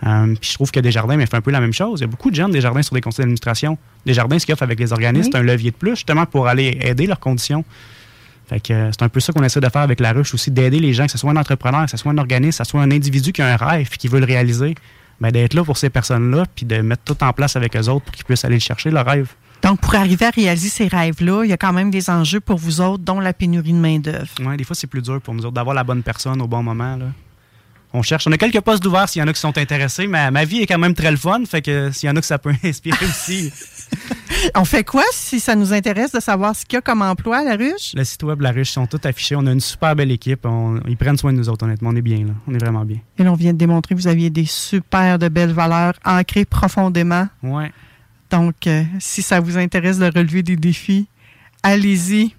Euh, 0.07 0.35
puis 0.40 0.51
je 0.51 0.55
trouve 0.55 0.71
que 0.71 0.79
Desjardins 0.81 1.16
mais 1.16 1.27
fait 1.27 1.37
un 1.37 1.40
peu 1.40 1.51
la 1.51 1.61
même 1.61 1.73
chose. 1.73 2.01
Il 2.01 2.03
y 2.03 2.05
a 2.05 2.09
beaucoup 2.09 2.31
de 2.31 2.37
gens 2.37 2.47
de 2.49 2.53
Desjardins 2.53 2.83
sur 2.83 2.94
des 2.94 3.01
conseils 3.01 3.25
d'administration. 3.25 3.79
Desjardins, 4.07 4.38
ce 4.38 4.47
qu'ils 4.47 4.53
offrent 4.53 4.62
avec 4.62 4.79
les 4.79 4.92
organismes, 4.92 5.27
Oui. 5.27 5.31
c'est 5.33 5.38
un 5.38 5.42
levier 5.42 5.71
de 5.71 5.77
plus, 5.77 5.90
justement, 5.97 6.25
pour 6.27 6.47
aller 6.47 6.79
aider 6.83 7.07
leurs 7.07 7.18
conditions. 7.18 7.64
Fait 8.49 8.61
que 8.61 8.73
euh, 8.73 8.92
c'est 8.92 9.03
un 9.03 9.09
peu 9.09 9.21
ça 9.21 9.33
qu'on 9.33 9.42
essaie 9.42 9.61
de 9.61 9.68
faire 9.68 9.83
avec 9.83 10.01
la 10.01 10.12
ruche 10.12 10.33
aussi, 10.35 10.51
d'aider 10.51 10.79
les 10.79 10.92
gens, 10.92 11.07
que 11.07 11.12
ce 11.12 11.18
soit 11.18 11.31
un 11.31 11.37
entrepreneur, 11.37 11.85
que 11.85 11.90
ce 11.90 11.97
soit 11.97 12.12
un 12.12 12.18
organisme, 12.18 12.59
que 12.59 12.64
ce 12.64 12.71
soit 12.71 12.81
un 12.81 12.90
individu 12.90 13.33
qui 13.33 13.42
a 13.42 13.47
un 13.53 13.57
rêve 13.57 13.88
et 13.92 13.97
qui 13.97 14.09
veut 14.09 14.21
le 14.21 14.27
réaliser, 14.27 14.75
ben, 15.21 15.31
d'être 15.33 15.55
là 15.55 15.64
pour 15.64 15.77
ces 15.77 15.90
personnes-là, 15.90 16.44
puis 16.55 16.64
de 16.64 16.81
mettre 16.81 17.03
tout 17.05 17.23
en 17.25 17.33
place 17.33 17.57
avec 17.57 17.77
eux 17.77 17.88
autres 17.88 18.05
pour 18.05 18.14
qu'ils 18.14 18.25
puissent 18.25 18.44
aller 18.44 18.55
le 18.55 18.61
chercher, 18.61 18.90
leur 18.90 19.05
rêve. 19.05 19.29
Donc, 19.62 19.81
pour 19.81 19.94
arriver 19.97 20.27
à 20.27 20.31
réaliser 20.31 20.68
ces 20.68 20.87
rêves-là, 20.87 21.42
il 21.44 21.51
y 21.51 21.53
a 21.53 21.57
quand 21.57 21.73
même 21.73 21.90
des 21.90 22.11
enjeux 22.11 22.40
pour 22.40 22.59
vous 22.59 22.81
autres, 22.81 23.03
dont 23.03 23.18
la 23.21 23.33
pénurie 23.33 23.73
de 23.73 23.79
main-d'œuvre. 23.79 24.29
Ouais, 24.40 24.57
des 24.57 24.64
fois, 24.64 24.77
c'est 24.77 24.87
plus 24.87 25.03
dur 25.03 25.21
pour 25.21 25.35
nous 25.35 25.44
autres 25.44 25.55
d'avoir 25.55 25.75
la 25.75 25.85
bonne 25.85 26.03
personne 26.03 26.40
au 26.40 26.47
bon 26.47 26.62
moment. 26.62 26.97
Là. 26.97 27.07
On 27.92 28.03
cherche. 28.03 28.27
On 28.27 28.33
a 28.33 28.37
quelques 28.38 28.61
postes 28.61 28.83
d'ouverts 28.83 29.09
s'il 29.09 29.21
y 29.21 29.25
en 29.25 29.29
a 29.29 29.33
qui 29.33 29.40
sont 29.40 29.57
intéressés, 29.59 30.07
mais 30.07 30.31
ma 30.31 30.44
vie 30.44 30.59
est 30.61 30.66
quand 30.66 30.79
même 30.79 30.94
très 30.94 31.11
le 31.11 31.16
fun, 31.16 31.42
fait 31.47 31.62
que 31.62 31.90
s'il 31.90 32.07
y 32.09 32.12
en 32.12 32.16
a 32.16 32.21
que 32.21 32.27
ça 32.27 32.38
peut 32.38 32.53
inspirer 32.64 33.05
aussi. 33.05 33.51
On 34.55 34.64
fait 34.66 34.85
quoi 34.85 35.03
si 35.11 35.40
ça 35.40 35.57
nous 35.57 35.73
intéresse 35.73 36.12
de 36.12 36.21
savoir 36.21 36.55
ce 36.55 36.64
qu'il 36.64 36.77
y 36.77 36.79
a 36.79 36.83
comme 36.83 37.01
emploi 37.03 37.38
à 37.38 37.44
la 37.44 37.57
ruche? 37.57 37.94
Le 37.94 38.05
site 38.05 38.23
web, 38.23 38.42
la 38.42 38.51
riche, 38.51 38.71
sont 38.71 38.87
tous 38.87 39.01
affichés. 39.09 39.35
On 39.37 39.47
a 39.47 39.53
une 39.53 39.61
super 39.61 39.97
belle 39.97 40.12
équipe. 40.12 40.44
On- 40.44 40.81
ils 40.87 40.97
prennent 40.99 41.16
soin 41.16 41.33
de 41.33 41.38
nous 41.38 41.49
autres, 41.49 41.64
honnêtement. 41.64 41.88
On 41.90 41.97
est 41.97 42.03
bien, 42.03 42.18
là. 42.18 42.33
On 42.47 42.55
est 42.55 42.59
vraiment 42.62 42.85
bien. 42.85 42.99
Et 43.18 43.25
là, 43.25 43.33
on 43.33 43.37
vient 43.37 43.55
de 43.55 43.59
démontrer 43.59 43.94
que 43.94 44.01
vous 44.01 44.07
aviez 44.07 44.29
des 44.31 44.44
super 44.47 45.18
de 45.18 45.29
belles 45.29 45.53
valeurs 45.53 45.94
ancrées 46.05 46.44
profondément. 46.44 47.27
Ouais. 47.42 47.73
Donc, 48.31 48.67
euh, 48.67 48.85
si 48.99 49.23
ça 49.23 49.41
vous 49.41 49.57
intéresse 49.57 49.99
de 49.99 50.07
relever 50.07 50.43
des 50.43 50.57
défis, 50.57 51.07
allez-y. 51.62 52.35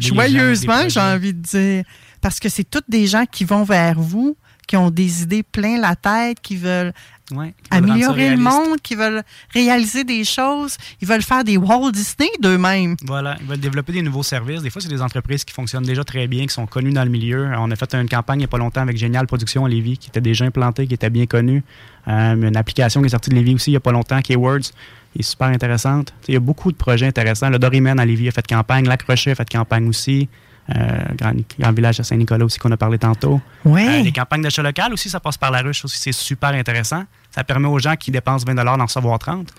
Joyeusement, 0.00 0.88
j'ai 0.88 1.00
envie 1.00 1.32
de 1.32 1.40
dire. 1.40 1.84
Parce 2.20 2.38
que 2.38 2.48
c'est 2.48 2.68
toutes 2.68 2.88
des 2.88 3.06
gens 3.06 3.24
qui 3.24 3.44
vont 3.44 3.64
vers 3.64 3.98
vous, 3.98 4.36
qui 4.66 4.76
ont 4.76 4.90
des 4.90 5.22
idées 5.22 5.42
plein 5.42 5.80
la 5.80 5.96
tête, 5.96 6.38
qui 6.40 6.56
veulent 6.56 6.92
Ouais, 7.32 7.54
améliorer 7.70 8.30
le 8.30 8.36
monde, 8.36 8.80
qui 8.82 8.94
veulent 8.94 9.22
réaliser 9.52 10.04
des 10.04 10.24
choses. 10.24 10.76
Ils 11.00 11.08
veulent 11.08 11.22
faire 11.22 11.44
des 11.44 11.56
Walt 11.56 11.92
Disney 11.92 12.30
d'eux-mêmes. 12.40 12.96
Voilà, 13.04 13.36
ils 13.40 13.46
veulent 13.46 13.60
développer 13.60 13.92
des 13.92 14.02
nouveaux 14.02 14.22
services. 14.22 14.62
Des 14.62 14.70
fois, 14.70 14.80
c'est 14.80 14.88
des 14.88 15.02
entreprises 15.02 15.44
qui 15.44 15.52
fonctionnent 15.54 15.84
déjà 15.84 16.04
très 16.04 16.26
bien, 16.26 16.46
qui 16.46 16.54
sont 16.54 16.66
connues 16.66 16.92
dans 16.92 17.04
le 17.04 17.10
milieu. 17.10 17.50
On 17.58 17.70
a 17.70 17.76
fait 17.76 17.94
une 17.94 18.08
campagne 18.08 18.38
il 18.38 18.42
n'y 18.42 18.44
a 18.44 18.48
pas 18.48 18.58
longtemps 18.58 18.80
avec 18.82 18.96
Génial 18.96 19.26
Production 19.26 19.64
à 19.64 19.68
Lévis, 19.68 19.98
qui 19.98 20.08
était 20.08 20.20
déjà 20.20 20.44
implantée, 20.44 20.86
qui 20.86 20.94
était 20.94 21.10
bien 21.10 21.26
connue. 21.26 21.62
Euh, 22.08 22.34
une 22.34 22.56
application 22.56 23.00
qui 23.00 23.06
est 23.06 23.10
sortie 23.10 23.30
de 23.30 23.34
Lévis 23.34 23.54
aussi 23.54 23.70
il 23.70 23.74
n'y 23.74 23.76
a 23.76 23.80
pas 23.80 23.92
longtemps, 23.92 24.20
qui 24.22 24.32
est 24.32 24.36
Words, 24.36 24.72
qui 25.12 25.18
est 25.18 25.22
super 25.22 25.48
intéressante. 25.48 26.06
Tu 26.06 26.12
sais, 26.12 26.32
Il 26.32 26.34
y 26.34 26.36
a 26.36 26.40
beaucoup 26.40 26.72
de 26.72 26.76
projets 26.76 27.06
intéressants. 27.06 27.50
Le 27.50 27.58
Dorimen 27.58 28.00
à 28.00 28.06
Lévis 28.06 28.28
a 28.28 28.32
fait 28.32 28.46
campagne, 28.46 28.86
La 28.86 28.96
Crochet 28.96 29.32
a 29.32 29.34
fait 29.34 29.48
campagne 29.48 29.88
aussi. 29.88 30.28
Euh, 30.76 31.04
Grand, 31.16 31.32
Grand 31.58 31.72
Village 31.72 32.00
à 32.00 32.04
Saint-Nicolas 32.04 32.44
aussi 32.44 32.58
qu'on 32.58 32.70
a 32.70 32.76
parlé 32.76 32.98
tantôt. 32.98 33.40
Oui. 33.64 33.86
Euh, 33.88 34.02
les 34.02 34.12
campagnes 34.12 34.42
d'achat 34.42 34.62
local 34.62 34.92
aussi, 34.92 35.08
ça 35.08 35.20
passe 35.20 35.36
par 35.36 35.50
la 35.50 35.62
ruche 35.62 35.84
aussi, 35.84 35.98
c'est 35.98 36.12
super 36.12 36.50
intéressant. 36.50 37.04
Ça 37.30 37.44
permet 37.44 37.68
aux 37.68 37.78
gens 37.78 37.96
qui 37.96 38.10
dépensent 38.10 38.44
20 38.46 38.54
d'en 38.54 38.84
recevoir 38.84 39.18
30. 39.18 39.52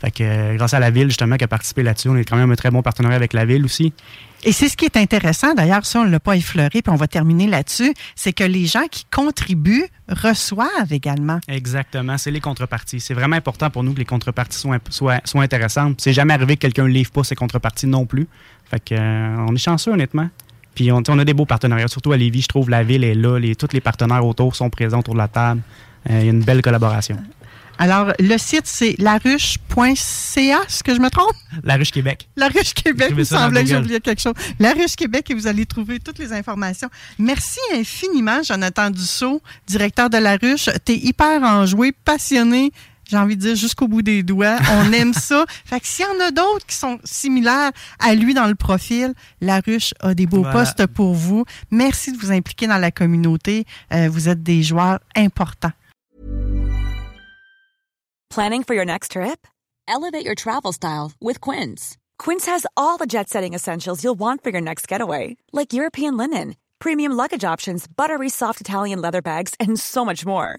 Fait 0.00 0.10
que 0.10 0.22
euh, 0.22 0.56
grâce 0.56 0.74
à 0.74 0.80
la 0.80 0.90
ville, 0.90 1.08
justement, 1.08 1.36
qui 1.36 1.44
a 1.44 1.48
participé 1.48 1.82
là-dessus, 1.82 2.08
on 2.08 2.16
est 2.16 2.24
quand 2.24 2.36
même 2.36 2.50
un 2.50 2.56
très 2.56 2.70
bon 2.70 2.82
partenariat 2.82 3.16
avec 3.16 3.32
la 3.32 3.46
ville 3.46 3.64
aussi. 3.64 3.94
Et 4.44 4.52
c'est 4.52 4.68
ce 4.68 4.76
qui 4.76 4.84
est 4.84 4.96
intéressant, 4.98 5.54
d'ailleurs, 5.54 5.86
ça, 5.86 6.00
on 6.00 6.04
ne 6.04 6.10
l'a 6.10 6.20
pas 6.20 6.36
effleuré, 6.36 6.82
puis 6.82 6.92
on 6.92 6.96
va 6.96 7.08
terminer 7.08 7.46
là-dessus, 7.46 7.94
c'est 8.14 8.34
que 8.34 8.44
les 8.44 8.66
gens 8.66 8.86
qui 8.90 9.06
contribuent 9.10 9.86
reçoivent 10.08 10.92
également. 10.92 11.40
Exactement, 11.48 12.18
c'est 12.18 12.30
les 12.30 12.40
contreparties. 12.40 13.00
C'est 13.00 13.14
vraiment 13.14 13.36
important 13.36 13.70
pour 13.70 13.82
nous 13.82 13.94
que 13.94 13.98
les 13.98 14.04
contreparties 14.04 14.58
soient, 14.58 14.78
soient, 14.90 15.20
soient 15.24 15.42
intéressantes. 15.42 16.00
C'est 16.02 16.12
jamais 16.12 16.34
arrivé 16.34 16.56
que 16.56 16.60
quelqu'un 16.60 16.84
ne 16.84 16.88
livre 16.88 17.10
pas 17.10 17.24
ses 17.24 17.34
contreparties 17.34 17.86
non 17.86 18.04
plus. 18.04 18.28
Fait 18.70 18.80
que, 18.80 18.94
euh, 18.94 19.46
on 19.48 19.54
est 19.54 19.58
chanceux, 19.58 19.92
honnêtement. 19.92 20.28
Puis 20.76 20.92
on, 20.92 21.02
on 21.08 21.18
a 21.18 21.24
des 21.24 21.34
beaux 21.34 21.46
partenariats, 21.46 21.88
surtout 21.88 22.12
à 22.12 22.16
Lévis. 22.16 22.42
Je 22.42 22.48
trouve 22.48 22.70
la 22.70 22.84
ville 22.84 23.02
est 23.02 23.14
là. 23.14 23.38
Les, 23.38 23.56
tous 23.56 23.72
les 23.72 23.80
partenaires 23.80 24.24
autour 24.24 24.54
sont 24.54 24.70
présents 24.70 25.00
autour 25.00 25.14
de 25.14 25.18
la 25.18 25.26
table. 25.26 25.62
Euh, 26.08 26.18
Il 26.20 26.26
y 26.26 26.28
a 26.28 26.32
une 26.32 26.44
belle 26.44 26.62
collaboration. 26.62 27.16
Alors, 27.78 28.12
le 28.18 28.38
site, 28.38 28.66
c'est 28.66 28.94
laruche.ca, 28.98 30.60
est-ce 30.66 30.82
que 30.82 30.94
je 30.94 31.00
me 31.00 31.10
trompe? 31.10 31.34
La 31.62 31.76
Ruche 31.76 31.90
Québec. 31.90 32.26
La 32.36 32.48
Ruche 32.48 32.72
Québec, 32.72 33.08
il 33.10 33.16
me 33.16 33.24
semblait 33.24 33.64
que 33.64 33.70
j'oubliais 33.70 34.00
quelque 34.00 34.22
chose. 34.22 34.32
La 34.58 34.72
Ruche 34.72 34.96
Québec, 34.96 35.30
et 35.30 35.34
vous 35.34 35.46
allez 35.46 35.66
trouver 35.66 35.98
toutes 35.98 36.18
les 36.18 36.32
informations. 36.32 36.88
Merci 37.18 37.58
infiniment, 37.74 38.42
Jonathan 38.42 38.90
Dussault, 38.90 39.42
directeur 39.66 40.08
de 40.08 40.16
La 40.18 40.36
Ruche. 40.36 40.70
Tu 40.84 40.92
es 40.92 40.96
hyper 40.96 41.42
enjoué, 41.42 41.92
passionné. 41.92 42.72
J'ai 43.08 43.16
envie 43.16 43.36
de 43.36 43.40
dire 43.40 43.54
jusqu'au 43.56 43.86
bout 43.86 44.02
des 44.02 44.22
doigts. 44.22 44.58
On 44.72 44.92
aime 44.92 45.12
ça. 45.14 45.44
Fait 45.64 45.78
que 45.80 45.86
s'il 45.86 46.04
y 46.04 46.08
en 46.08 46.20
a 46.26 46.30
d'autres 46.32 46.66
qui 46.66 46.74
sont 46.74 46.98
similaires 47.04 47.70
à 48.00 48.14
lui 48.14 48.34
dans 48.34 48.46
le 48.46 48.54
profil, 48.56 49.14
La 49.40 49.60
Ruche 49.60 49.94
a 50.00 50.12
des 50.14 50.26
beaux 50.26 50.38
Voilà. 50.42 50.52
postes 50.52 50.86
pour 50.86 51.14
vous. 51.14 51.44
Merci 51.70 52.10
de 52.12 52.18
vous 52.18 52.32
impliquer 52.32 52.66
dans 52.66 52.78
la 52.78 52.90
communauté. 52.90 53.64
Euh, 53.92 54.08
vous 54.10 54.28
êtes 54.28 54.42
des 54.42 54.62
joueurs 54.64 54.98
importants. 55.16 55.72
Planning 58.30 58.64
for 58.64 58.74
your 58.74 58.84
next 58.84 59.12
trip? 59.12 59.46
Elevate 59.88 60.24
your 60.24 60.34
travel 60.34 60.72
style 60.72 61.12
with 61.20 61.40
Quince. 61.40 61.96
Quince 62.18 62.46
has 62.46 62.66
all 62.76 62.98
the 62.98 63.06
jet 63.06 63.28
setting 63.28 63.54
essentials 63.54 64.02
you'll 64.02 64.18
want 64.18 64.42
for 64.42 64.50
your 64.50 64.60
next 64.60 64.88
getaway, 64.88 65.36
like 65.52 65.72
European 65.72 66.16
linen, 66.16 66.56
premium 66.80 67.12
luggage 67.12 67.44
options, 67.44 67.86
buttery 67.86 68.28
soft 68.28 68.60
Italian 68.60 69.00
leather 69.00 69.22
bags, 69.22 69.52
and 69.60 69.78
so 69.78 70.04
much 70.04 70.26
more. 70.26 70.58